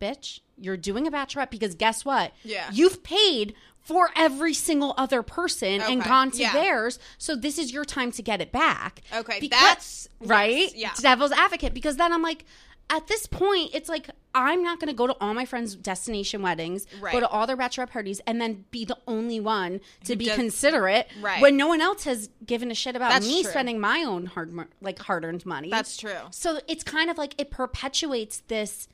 [0.00, 2.32] bitch, you're doing a bachelorette because guess what?
[2.42, 2.68] Yeah.
[2.72, 6.52] You've paid for every single other person and gone to Yeah.
[6.52, 6.98] theirs.
[7.18, 9.00] So this is your time to get it back.
[9.14, 10.72] Okay, Because- that's- right.
[10.74, 10.90] yes, yeah.
[11.00, 12.44] Devil's advocate because then I'm like,
[12.90, 16.42] at this point, it's like I'm not going to go to all my friends' destination
[16.42, 17.12] weddings, Right.
[17.12, 20.34] go to all their bachelorette parties, and then be the only one to be does-
[20.34, 21.40] considerate Right.
[21.40, 23.50] when no one else has given a shit about That's me true.
[23.52, 25.70] spending my own hard, like hard-earned money.
[25.70, 26.16] That's true.
[26.30, 28.88] So it's kind of like it perpetuates this.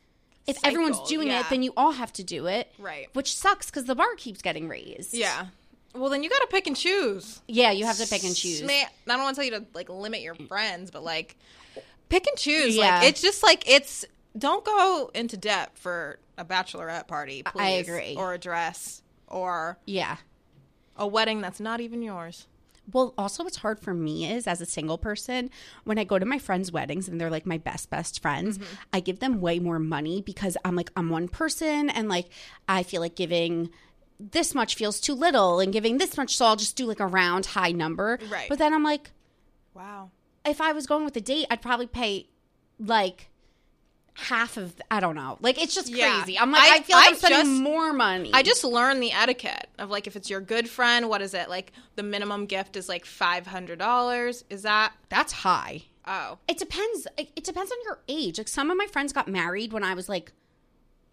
[0.47, 1.41] If Cycle, everyone's doing yeah.
[1.41, 3.09] it, then you all have to do it, Right.
[3.14, 5.14] Which sucks because the bar keeps getting raised.
[5.14, 5.47] yeah.
[5.95, 7.41] Well, then you got to pick and choose.
[7.49, 7.72] yeah.
[7.72, 8.62] You have to pick and choose.
[8.62, 11.36] I don't want to tell you to like limit your friends, but like
[12.11, 12.76] pick and choose.
[12.76, 12.98] Yeah.
[12.98, 14.04] Like it's just like it's
[14.36, 17.61] don't go into debt for a bachelorette party, please.
[17.61, 18.14] I agree.
[18.16, 20.16] Or a dress or Yeah.
[20.96, 22.46] a wedding that's not even yours.
[22.92, 25.50] Well, also, what's hard for me is as a single person,
[25.84, 28.74] when I go to my friends' weddings and they're like my best, best friends, Mm-hmm.
[28.92, 32.28] I give them way more money because I'm like, I'm one person and like
[32.68, 33.70] I feel like giving
[34.18, 36.36] this much feels too little and giving this much.
[36.36, 38.18] So I'll just do like a round high number.
[38.28, 38.48] Right.
[38.48, 39.11] But then I'm like,
[39.72, 40.11] Wow.
[40.45, 42.28] If I was going with a date, I'd probably pay
[42.78, 43.28] like
[44.14, 45.38] half of, I don't know.
[45.41, 46.16] Like, it's just Yeah.
[46.22, 46.38] crazy.
[46.38, 48.30] I'm like, I, I- feel like I I'm spending just- more money.
[48.34, 51.49] I just learned the etiquette of like if it's your good friend, what is it?
[51.49, 54.45] Like the minimum gift is like five hundred dollars.
[54.51, 55.82] Is that that's high.
[56.07, 57.07] oh It depends.
[57.16, 58.38] It, it depends on your age.
[58.38, 60.32] Like some of my friends got married when I was like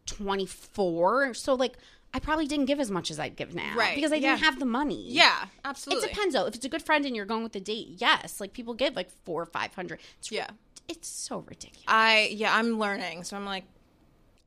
[0.06, 1.34] 24.
[1.34, 1.78] So like
[2.14, 3.76] I probably didn't give as much as I'd give now.
[3.76, 5.06] Right, Because I didn't have the money.
[5.10, 6.06] yeah, absolutely.
[6.06, 6.46] It depends though.
[6.46, 8.40] If it's a good friend and you're going with a date, yes.
[8.42, 10.00] Like people give like four or five hundred.
[10.20, 10.48] It's, Yeah.
[10.88, 11.84] It's so ridiculous.
[11.88, 13.66] I yeah, I'm learning, so I'm like,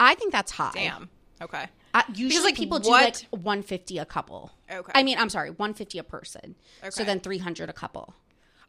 [0.01, 0.71] I think that's high.
[0.75, 1.11] damn.
[1.43, 1.67] Okay.
[1.93, 4.51] I, usually like, people do what- like 150 a couple.
[4.71, 4.93] Okay.
[4.95, 6.55] I mean, I'm sorry, 150 a person.
[6.81, 6.91] Okay.
[6.91, 8.15] So then 300 a couple.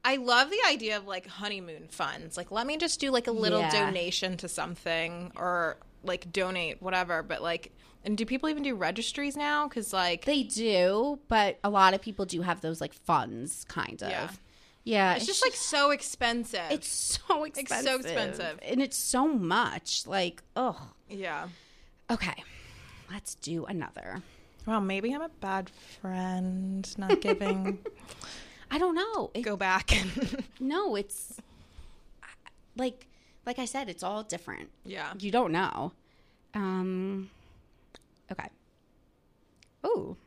[0.03, 2.35] I love the idea of like honeymoon funds.
[2.35, 3.69] Like, let me just do like a little Yeah.
[3.85, 7.21] donation to something or like donate whatever.
[7.23, 7.71] But like,
[8.03, 9.67] and do people even do registries now?
[9.67, 14.01] Because like, They do, but a lot of people do have those like funds kind
[14.01, 14.09] of.
[14.09, 14.29] Yeah.
[14.83, 15.15] Yeah.
[15.15, 16.71] it's just like so expensive.
[16.71, 17.77] It's so expensive.
[17.77, 18.59] It's so expensive.
[18.63, 20.07] And it's so much.
[20.07, 20.89] Like, oh.
[21.09, 21.47] yeah.
[22.09, 22.43] Okay.
[23.11, 24.21] Let's do another.
[24.65, 27.79] Well, maybe I'm a bad friend, not giving.
[28.71, 29.31] I don't know.
[29.33, 29.91] It, go back.
[30.59, 31.37] no, it's
[32.77, 33.07] like
[33.45, 34.69] like I said, it's all different.
[34.85, 35.13] yeah.
[35.19, 35.91] You don't know.
[36.53, 37.29] Um
[38.31, 38.49] okay.
[39.85, 40.17] Ooh.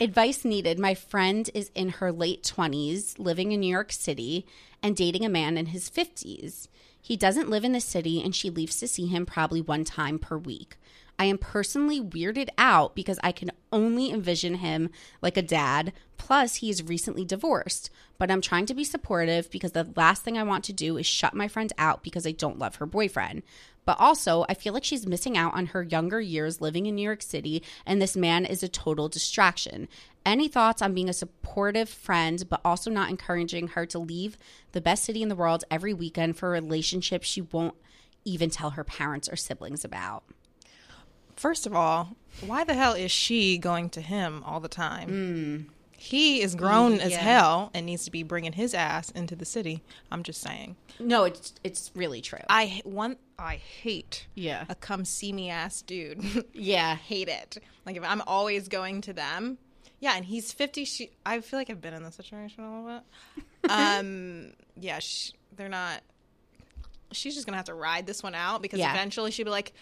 [0.00, 0.78] Advice needed.
[0.78, 4.46] My friend is in her late 20s, living in New York City,
[4.82, 6.68] and dating a man in his 50s.
[7.02, 10.18] He doesn't live in the city, and she leaves to see him probably one time
[10.18, 10.78] per week.
[11.18, 14.88] I am personally weirded out because I can only envision him
[15.20, 15.92] like a dad.
[16.16, 17.90] Plus, he is recently divorced.
[18.16, 21.04] But I'm trying to be supportive because the last thing I want to do is
[21.04, 23.42] shut my friend out because I don't love her boyfriend.
[23.84, 27.02] But also, I feel like she's missing out on her younger years living in New
[27.02, 29.88] York City, and this man is a total distraction.
[30.24, 34.36] Any thoughts on being a supportive friend, but also not encouraging her to leave
[34.72, 37.74] the best city in the world every weekend for a relationship she won't
[38.24, 40.24] even tell her parents or siblings about?
[41.36, 45.08] First of all, why the hell is she going to him all the time?
[45.08, 45.79] Mm.
[46.02, 49.82] He is grown as hell and needs to be bringing his ass into the city.
[50.10, 50.76] I'm just saying.
[50.98, 52.38] No, it's it's really true.
[52.48, 54.64] I one I hate Yeah.
[54.70, 56.46] a come see me ass dude.
[56.54, 56.96] Yeah.
[56.96, 57.58] hate it.
[57.84, 59.58] Like if I'm always going to them.
[59.98, 60.86] Yeah, and he's 50.
[60.86, 63.02] She I feel like I've been in this situation a little
[63.66, 63.70] bit.
[63.70, 66.00] um yeah, sh they're not
[67.12, 68.94] she's just going to have to ride this one out because Yeah.
[68.94, 69.74] eventually she'll be like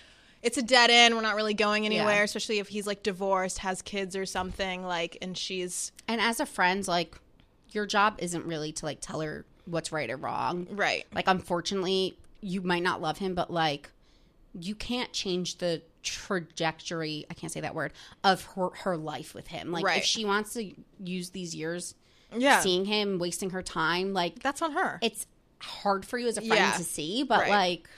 [0.43, 1.15] it's a dead end.
[1.15, 2.23] We're not really going anywhere, Yeah.
[2.25, 6.47] especially if he's like divorced, has kids or something like and she's And as a
[6.47, 7.17] friend, like
[7.71, 10.67] your job isn't really to like tell her what's right or wrong.
[10.71, 11.05] right.
[11.13, 13.91] Like unfortunately, you might not love him, but like
[14.59, 17.93] you can't change the trajectory, I can't say that word,
[18.25, 19.73] of her her life with him.
[19.73, 19.99] Like Right.
[19.99, 20.73] if she wants to
[21.03, 21.95] use these years
[22.37, 22.61] Yeah.
[22.61, 24.99] seeing him, wasting her time, like That's on her.
[25.03, 25.27] it's
[25.61, 26.73] hard for you as a friend Yeah.
[26.77, 27.51] to see, but Right.
[27.51, 27.89] like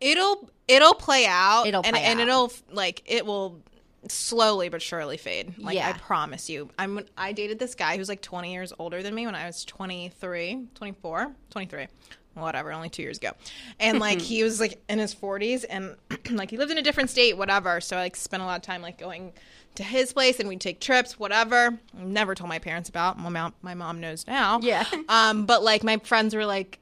[0.00, 2.28] it'll it'll play out It'll and, and out.
[2.28, 3.60] it'll like it will
[4.08, 5.58] slowly but surely fade.
[5.58, 5.88] Like Yeah.
[5.90, 6.70] i promise you.
[6.78, 9.64] I'm i dated this guy who's like 20 years older than me when i was
[9.64, 11.86] 23 24 23
[12.34, 13.32] whatever only two years ago.
[13.78, 15.96] And like he was like in his 40s and
[16.30, 17.80] like he lived in a different state whatever.
[17.80, 19.32] So i like spent a lot of time like going
[19.76, 21.78] to his place and we'd take trips whatever.
[21.94, 23.18] Never told my parents about.
[23.18, 24.60] My mom my mom knows now.
[24.62, 24.84] Yeah.
[25.10, 26.78] um but like my friends were like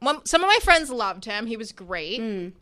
[0.00, 1.46] one, some of my friends loved him.
[1.46, 2.20] He was great.
[2.20, 2.52] Mm.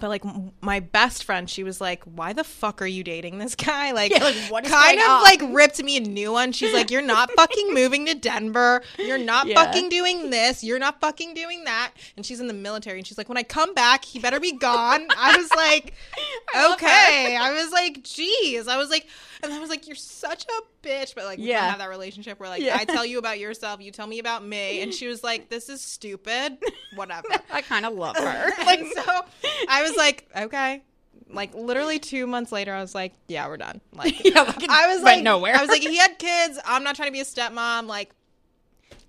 [0.00, 0.24] But like
[0.62, 4.10] my best friend, she was like, "Why the fuck are you dating this guy?" Like,
[4.10, 5.22] Yeah, like, what is kind of on?
[5.22, 6.52] like ripped me a new one.
[6.52, 8.82] She's like, "You're not fucking moving to Denver.
[8.98, 9.62] You're not Yeah.
[9.62, 10.64] fucking doing this.
[10.64, 13.42] You're not fucking doing that." And she's in the military, and she's like, "When I
[13.42, 15.92] come back, he better be gone." I was like,
[16.54, 19.06] love "Okay." I was like, "Geez." I was like,
[19.42, 21.60] and I was like, "You're such a bitch," but like, we Yeah.
[21.60, 22.76] don't have that relationship where like Yeah.
[22.78, 25.68] I tell you about yourself, you tell me about me, and she was like, "This
[25.68, 26.58] is stupid."
[26.94, 27.28] Whatever.
[27.50, 28.50] I kind of love her.
[28.66, 29.20] like so
[29.68, 30.82] i was like okay
[31.30, 34.92] like literally two months later i was like yeah we're done like Yeah, like i
[34.94, 35.54] was like nowhere.
[35.56, 38.10] i was like he had kids i'm not trying to be a stepmom like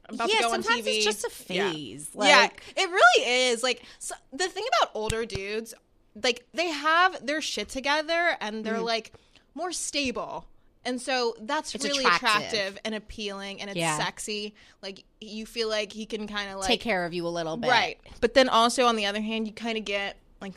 [0.10, 0.96] I'm about yeah, to go on sometimes TV.
[0.98, 1.72] it's just a Yeah.
[1.72, 2.10] phase.
[2.14, 3.64] yeah, Like, it really is.
[3.64, 5.74] Like so, the thing about older dudes,
[6.22, 8.84] like they have their shit together and they're mm.
[8.86, 9.14] like
[9.56, 10.46] more stable.
[10.86, 11.74] And so that's.
[11.76, 12.30] It's really attractive.
[12.50, 12.78] attractive.
[12.86, 13.98] and appealing and it's Yeah.
[13.98, 14.54] sexy.
[14.82, 17.56] Like you feel like he can kind of like take care of you a little
[17.58, 17.70] bit.
[17.70, 18.00] Right.
[18.22, 20.54] But then also on the other hand, you kind of get like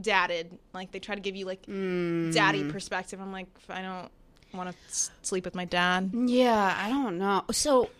[0.00, 0.58] dadded.
[0.72, 2.32] Like they try to give you like Mm.
[2.34, 3.20] daddy perspective.
[3.20, 4.10] I'm like, I don't
[4.52, 6.10] want to s- sleep with my dad.
[6.14, 7.44] Yeah, I don't know.
[7.52, 7.90] So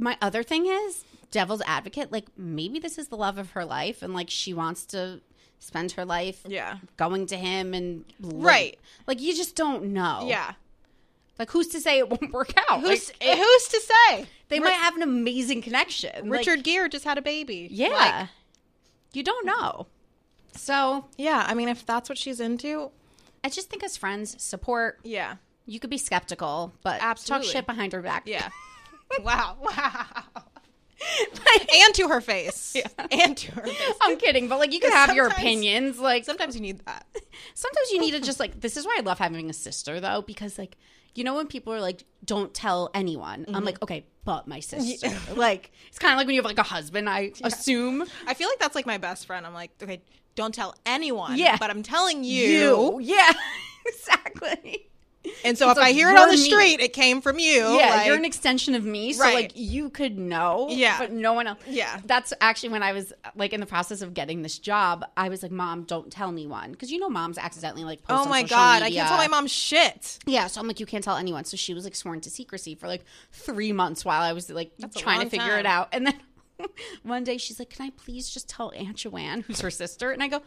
[0.00, 4.00] my other thing is devil's advocate, like maybe this is the love of her life
[4.02, 5.20] and like she wants to
[5.58, 6.78] spend her life Yeah.
[6.96, 8.78] going to him and live- Right.
[9.06, 10.24] Like you just don't know.
[10.28, 10.54] Yeah.
[11.38, 12.80] Like who's to say it won't work out?
[12.80, 14.26] Who's Like, who's to say?
[14.48, 16.28] they might have an amazing connection.
[16.28, 17.68] Like, Richard Gere just had a baby.
[17.70, 17.88] yeah.
[17.90, 18.28] Like,
[19.12, 19.86] you don't know.
[20.54, 21.44] So yeah.
[21.46, 22.90] I mean, if that's what she's into,
[23.44, 24.98] I just think as friends, support.
[25.04, 25.36] yeah.
[25.66, 27.46] You could be skeptical, but Absolutely.
[27.46, 28.22] talk shit behind her back.
[28.26, 28.48] Yeah.
[29.22, 29.56] wow.
[29.60, 30.06] Wow.
[31.84, 32.74] and to her face.
[32.78, 32.88] Yeah.
[33.12, 33.94] And to her face.
[34.02, 35.98] I'm kidding, but like you can have your opinions.
[35.98, 37.06] Like Sometimes you need that.
[37.54, 40.22] sometimes you need to just like this is why I love having a sister though
[40.22, 40.76] because like
[41.14, 43.64] you know when people are like don't tell anyone I'm mm-hmm.
[43.64, 46.62] like okay but my sister like it's kind of like when you have like a
[46.62, 49.46] husband I assume I feel like that's like my best friend.
[49.46, 50.02] I'm like, okay,
[50.34, 51.36] don't tell anyone.
[51.36, 51.56] Yeah.
[51.58, 52.98] But I'm telling you.
[53.00, 53.32] yeah
[53.86, 54.88] exactly
[55.44, 56.50] And so It's if I hear it on the me.
[56.50, 57.76] street, it came from you.
[57.76, 59.34] yeah like- you're an extension of me so Right.
[59.34, 60.96] like you could know Yeah.
[60.98, 62.00] but no one else Yeah.
[62.06, 65.42] that's actually when I was like in the process of getting this job I was
[65.42, 68.82] like mom don't tell anyone because you know moms accidentally like post oh my god,
[68.82, 70.18] I can't tell my mom shit.
[70.24, 71.44] Yeah, so I'm like, you can't tell anyone.
[71.44, 74.70] So she was like sworn to secrecy for like three months while I was like
[74.82, 75.88] a trying to figure it out.
[75.92, 76.14] And then
[77.02, 80.10] one day she's like, Can I please just tell Aunt Joanne, who's her sister?
[80.10, 80.42] And I go,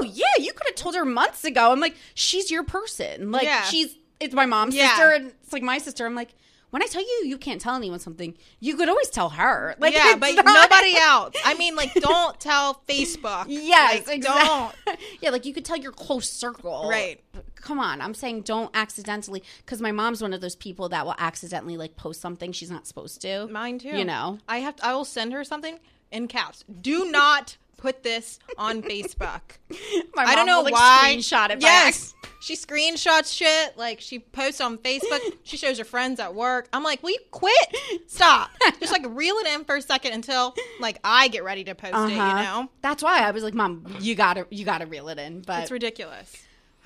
[0.00, 1.72] Oh yeah, you could have told her months ago.
[1.72, 3.30] I'm like, she's your person.
[3.32, 3.62] Like Yeah.
[3.64, 4.88] she's it's my mom's Yeah.
[4.90, 6.06] sister and it's like my sister.
[6.06, 6.34] I'm like,
[6.70, 9.76] when I tell you you can't tell anyone something, you could always tell her.
[9.80, 11.34] Like, yeah, but not- nobody else.
[11.44, 13.44] I mean, like, don't tell Facebook.
[13.48, 14.44] Yes, like, exactly.
[14.86, 14.98] don't.
[15.20, 16.88] yeah, like you could tell your close circle.
[16.88, 17.20] Right.
[17.56, 21.14] Come on, I'm saying don't accidentally because my mom's one of those people that will
[21.18, 23.46] accidentally like post something she's not supposed to.
[23.46, 23.88] Mine too.
[23.96, 24.38] You know.
[24.48, 24.74] I have.
[24.82, 25.78] I will send her something
[26.10, 26.64] in caps.
[26.80, 29.40] Do not put this on Facebook.
[30.14, 31.14] My I don't know will, like, why.
[31.18, 31.60] Screenshot it.
[31.60, 32.14] Yes.
[32.40, 33.76] She screenshots shit.
[33.76, 35.20] Like she posts on Facebook.
[35.42, 36.68] she shows her friends at work.
[36.72, 37.76] I'm like, will you quit?
[38.06, 38.50] Stop.
[38.80, 41.94] Just like reel it in for a second until like I get ready to post
[41.94, 42.14] it.
[42.14, 42.42] You Uh-huh.
[42.42, 45.40] know, That's why I was like, Mom, you gotta you gotta reel it in.
[45.42, 46.34] But it's ridiculous.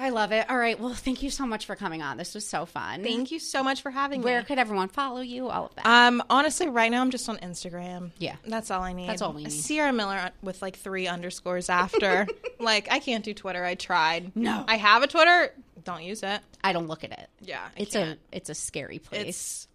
[0.01, 0.49] I love it.
[0.49, 0.79] All right.
[0.79, 2.17] Well, thank you so much for coming on.
[2.19, 3.03] This was so fun.
[3.03, 4.35] Thank you so much for having Where me.
[4.37, 5.49] Where could everyone follow you?
[5.49, 5.87] All of that.
[5.87, 8.13] Um, honestly, right now I'm just on Instagram.
[8.19, 8.37] Yeah.
[8.47, 9.09] that's all I need.
[9.09, 9.51] That's all we need.
[9.51, 12.29] Ciara Miller with like three underscores after.
[12.61, 13.65] like I can't do Twitter.
[13.65, 14.37] I tried.
[14.37, 14.65] No.
[14.69, 15.53] I have a Twitter.
[15.85, 16.41] Don't use it.
[16.63, 17.29] I don't look at it.
[17.41, 18.19] Yeah, I It's can't.
[18.33, 19.27] a it's a scary place.
[19.27, 19.69] It's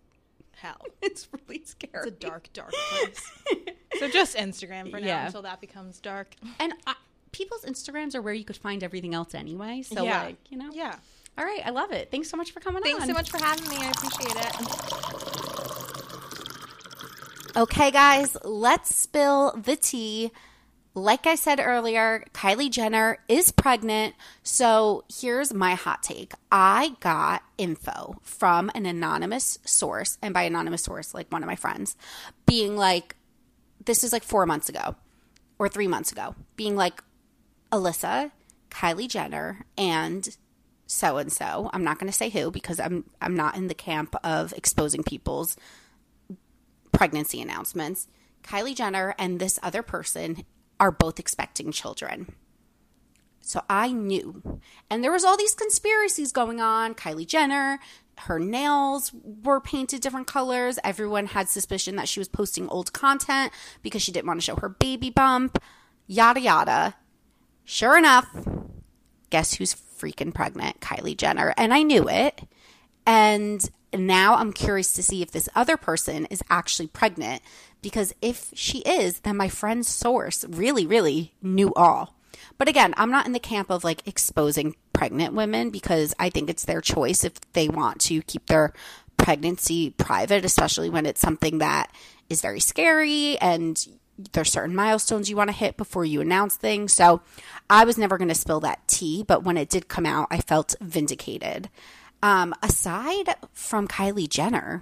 [0.55, 0.77] hell.
[1.01, 2.07] It's really scary.
[2.07, 3.31] It's a dark, dark place.
[3.99, 5.25] so just Instagram for now Yeah.
[5.25, 6.33] until that becomes dark.
[6.59, 6.95] And I,
[7.33, 9.81] people's Instagrams are where you could find everything else anyway.
[9.81, 10.23] So Yeah.
[10.23, 10.69] like, you know.
[10.71, 10.95] Yeah.
[11.37, 12.09] All right, I love it.
[12.11, 13.07] Thanks so much for coming Thanks on.
[13.07, 13.77] Thanks so much for having me.
[13.85, 15.63] I appreciate it.
[17.55, 20.31] Okay, guys, let's spill the tea.
[20.95, 24.13] Like I said earlier, Kylie Jenner is pregnant.
[24.43, 30.83] So here's my hot take I got info from an anonymous source, and by anonymous
[30.83, 31.95] source, like one of my friends,
[32.45, 33.15] being like,
[33.85, 34.95] this is like four months ago
[35.57, 37.03] or three months ago, being like,
[37.73, 38.31] Alyssa,
[38.69, 40.37] Kylie Jenner, and
[40.85, 41.71] so and so.
[41.73, 45.03] I'm not going to say who because I'm I'm not in the camp of exposing
[45.03, 45.57] people's
[46.91, 48.07] pregnancy announcements.
[48.43, 50.45] Kylie Jenner and this other person
[50.79, 52.35] are both expecting children.
[53.39, 54.61] So I knew.
[54.89, 56.93] And there was all these conspiracies going on.
[56.93, 57.79] Kylie Jenner,
[58.19, 59.11] her nails
[59.43, 60.77] were painted different colors.
[60.83, 63.51] Everyone had suspicion that she was posting old content
[63.81, 65.57] because she didn't want to show her baby bump.
[66.05, 66.95] Yada yada.
[67.65, 68.27] Sure enough,
[69.29, 70.79] guess who's freaking pregnant?
[70.79, 71.53] Kylie Jenner.
[71.57, 72.41] And I knew it.
[73.05, 77.41] And now I'm curious to see if this other person is actually pregnant
[77.81, 82.15] because if she is, then my friend's source really, really knew all.
[82.57, 86.49] But again, I'm not in the camp of like exposing pregnant women because I think
[86.49, 88.73] it's their choice if they want to keep their
[89.17, 91.91] pregnancy private, especially when it's something that
[92.29, 93.85] is very scary and
[94.33, 96.93] there's certain milestones you want to hit before you announce things.
[96.93, 97.21] So
[97.69, 100.39] I was never going to spill that tea, but when it did come out, I
[100.39, 101.69] felt vindicated.
[102.21, 104.81] Um, aside from Kylie Jenner,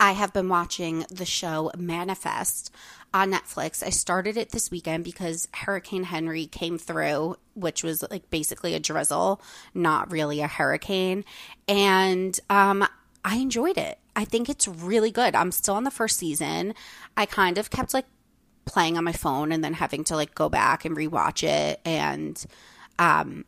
[0.00, 2.74] I have been watching the show Manifest
[3.14, 3.82] on Netflix.
[3.82, 8.80] I started it this weekend because Hurricane Henri came through, which was like basically a
[8.80, 9.40] drizzle,
[9.74, 11.24] not really a hurricane.
[11.68, 12.86] And um,
[13.24, 13.98] I enjoyed it.
[14.16, 15.34] I think it's really good.
[15.34, 16.74] I'm still on the first season.
[17.16, 18.06] I kind of kept like
[18.64, 21.80] playing on my phone and then having to like go back and rewatch it.
[21.84, 22.44] And
[22.98, 23.44] um,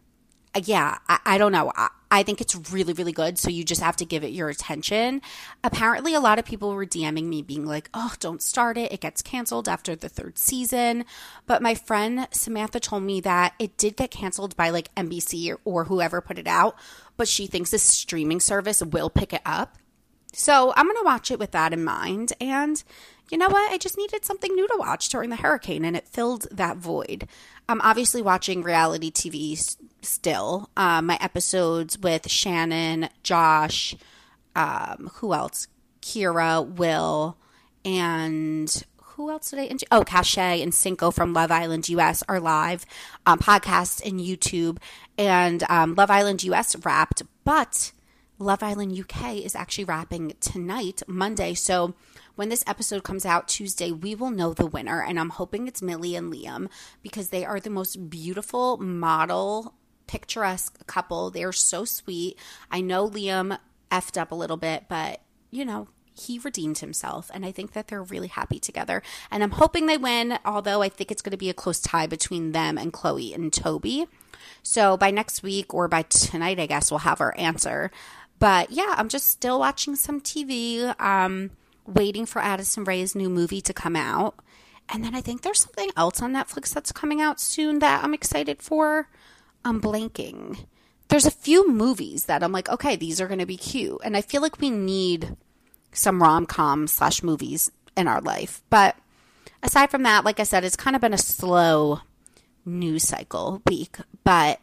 [0.63, 1.73] yeah, I, I don't know.
[1.75, 3.39] I, I think it's really, really good.
[3.39, 5.21] So you just have to give it your attention.
[5.65, 8.93] Apparently, a lot of people were DMing me being like, oh, don't start it.
[8.93, 11.07] It gets canceled after the third season.
[11.47, 15.59] But my friend Samantha told me that it did get canceled by like NBC or,
[15.65, 16.77] or whoever put it out.
[17.17, 19.77] But she thinks this streaming service will pick it up.
[20.33, 22.33] So I'm going to watch it with that in mind.
[22.41, 22.83] And
[23.31, 23.73] you know what?
[23.73, 27.27] I just needed something new to watch during the hurricane, and it filled that void.
[27.69, 30.71] I'm obviously watching reality TV s- still.
[30.77, 33.97] Um, my episodes with Shannon, Josh,
[34.55, 35.69] um, who else?
[36.03, 37.39] Kyra, Will,
[37.85, 38.85] and
[39.17, 39.87] who else did I enjoy?
[39.91, 42.85] Oh, Cash and Cinco from Love Island US are live
[43.27, 44.79] um, podcasts and YouTube.
[45.17, 47.93] And um, Love Island US wrapped, but
[48.39, 51.55] Love Island UK is actually wrapping tonight, Monday.
[51.55, 51.95] So
[52.37, 55.03] when this episode comes out Tuesday, we will know the winner.
[55.03, 56.69] And I'm hoping it's Millie and Liam
[57.03, 59.75] because they are the most beautiful model,
[60.07, 61.31] picturesque couple.
[61.31, 62.39] They are so sweet.
[62.71, 63.59] I know Liam
[63.91, 65.21] effed up a little bit, but
[65.51, 69.03] you know, he redeemed himself and I think that they're really happy together.
[69.31, 72.07] And I'm hoping they win, although I think it's going to be a close tie
[72.07, 74.07] between them and Chloe and Toby.
[74.63, 77.91] So by next week or by tonight, I guess we'll have our answer.
[78.39, 81.51] But yeah, I'm just still watching some TV, um,
[81.87, 84.37] waiting for Addison Rae's new movie to come out.
[84.89, 88.15] And then I think there's something else on Netflix that's coming out soon that I'm
[88.15, 89.09] excited for.
[89.65, 90.67] I'm blanking.
[91.09, 93.99] There's a few movies that I'm like, okay, these are going to be cute.
[94.05, 95.37] And I feel like we need
[95.93, 98.63] some rom com slash movies in our life.
[98.69, 98.97] But
[99.63, 102.01] aside from that, like I said, it's kind of been a slow
[102.65, 103.97] news cycle week.
[104.25, 104.61] But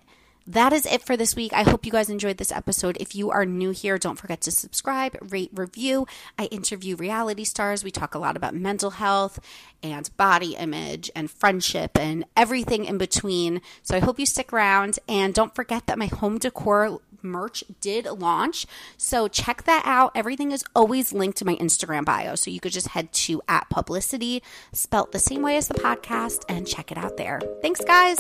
[0.52, 1.54] that is it for this week.
[1.54, 2.97] I hope you guys enjoyed this episode.
[2.99, 6.08] If you are new here, don't forget to subscribe, rate, review.
[6.38, 7.84] I interview reality stars.
[7.84, 9.39] We talk a lot about mental health
[9.82, 13.62] and body image and friendship and everything in between.
[13.82, 14.99] So I hope you stick around.
[15.08, 18.66] And don't forget that my home decor merch did launch.
[18.97, 20.12] So check that out.
[20.16, 22.36] Everything is always linked to my Instagram bio.
[22.36, 24.43] So you could just head to at publicity,
[24.74, 27.39] spelt the same way as the podcast, and check it out there.
[27.62, 28.20] Thanks, guys.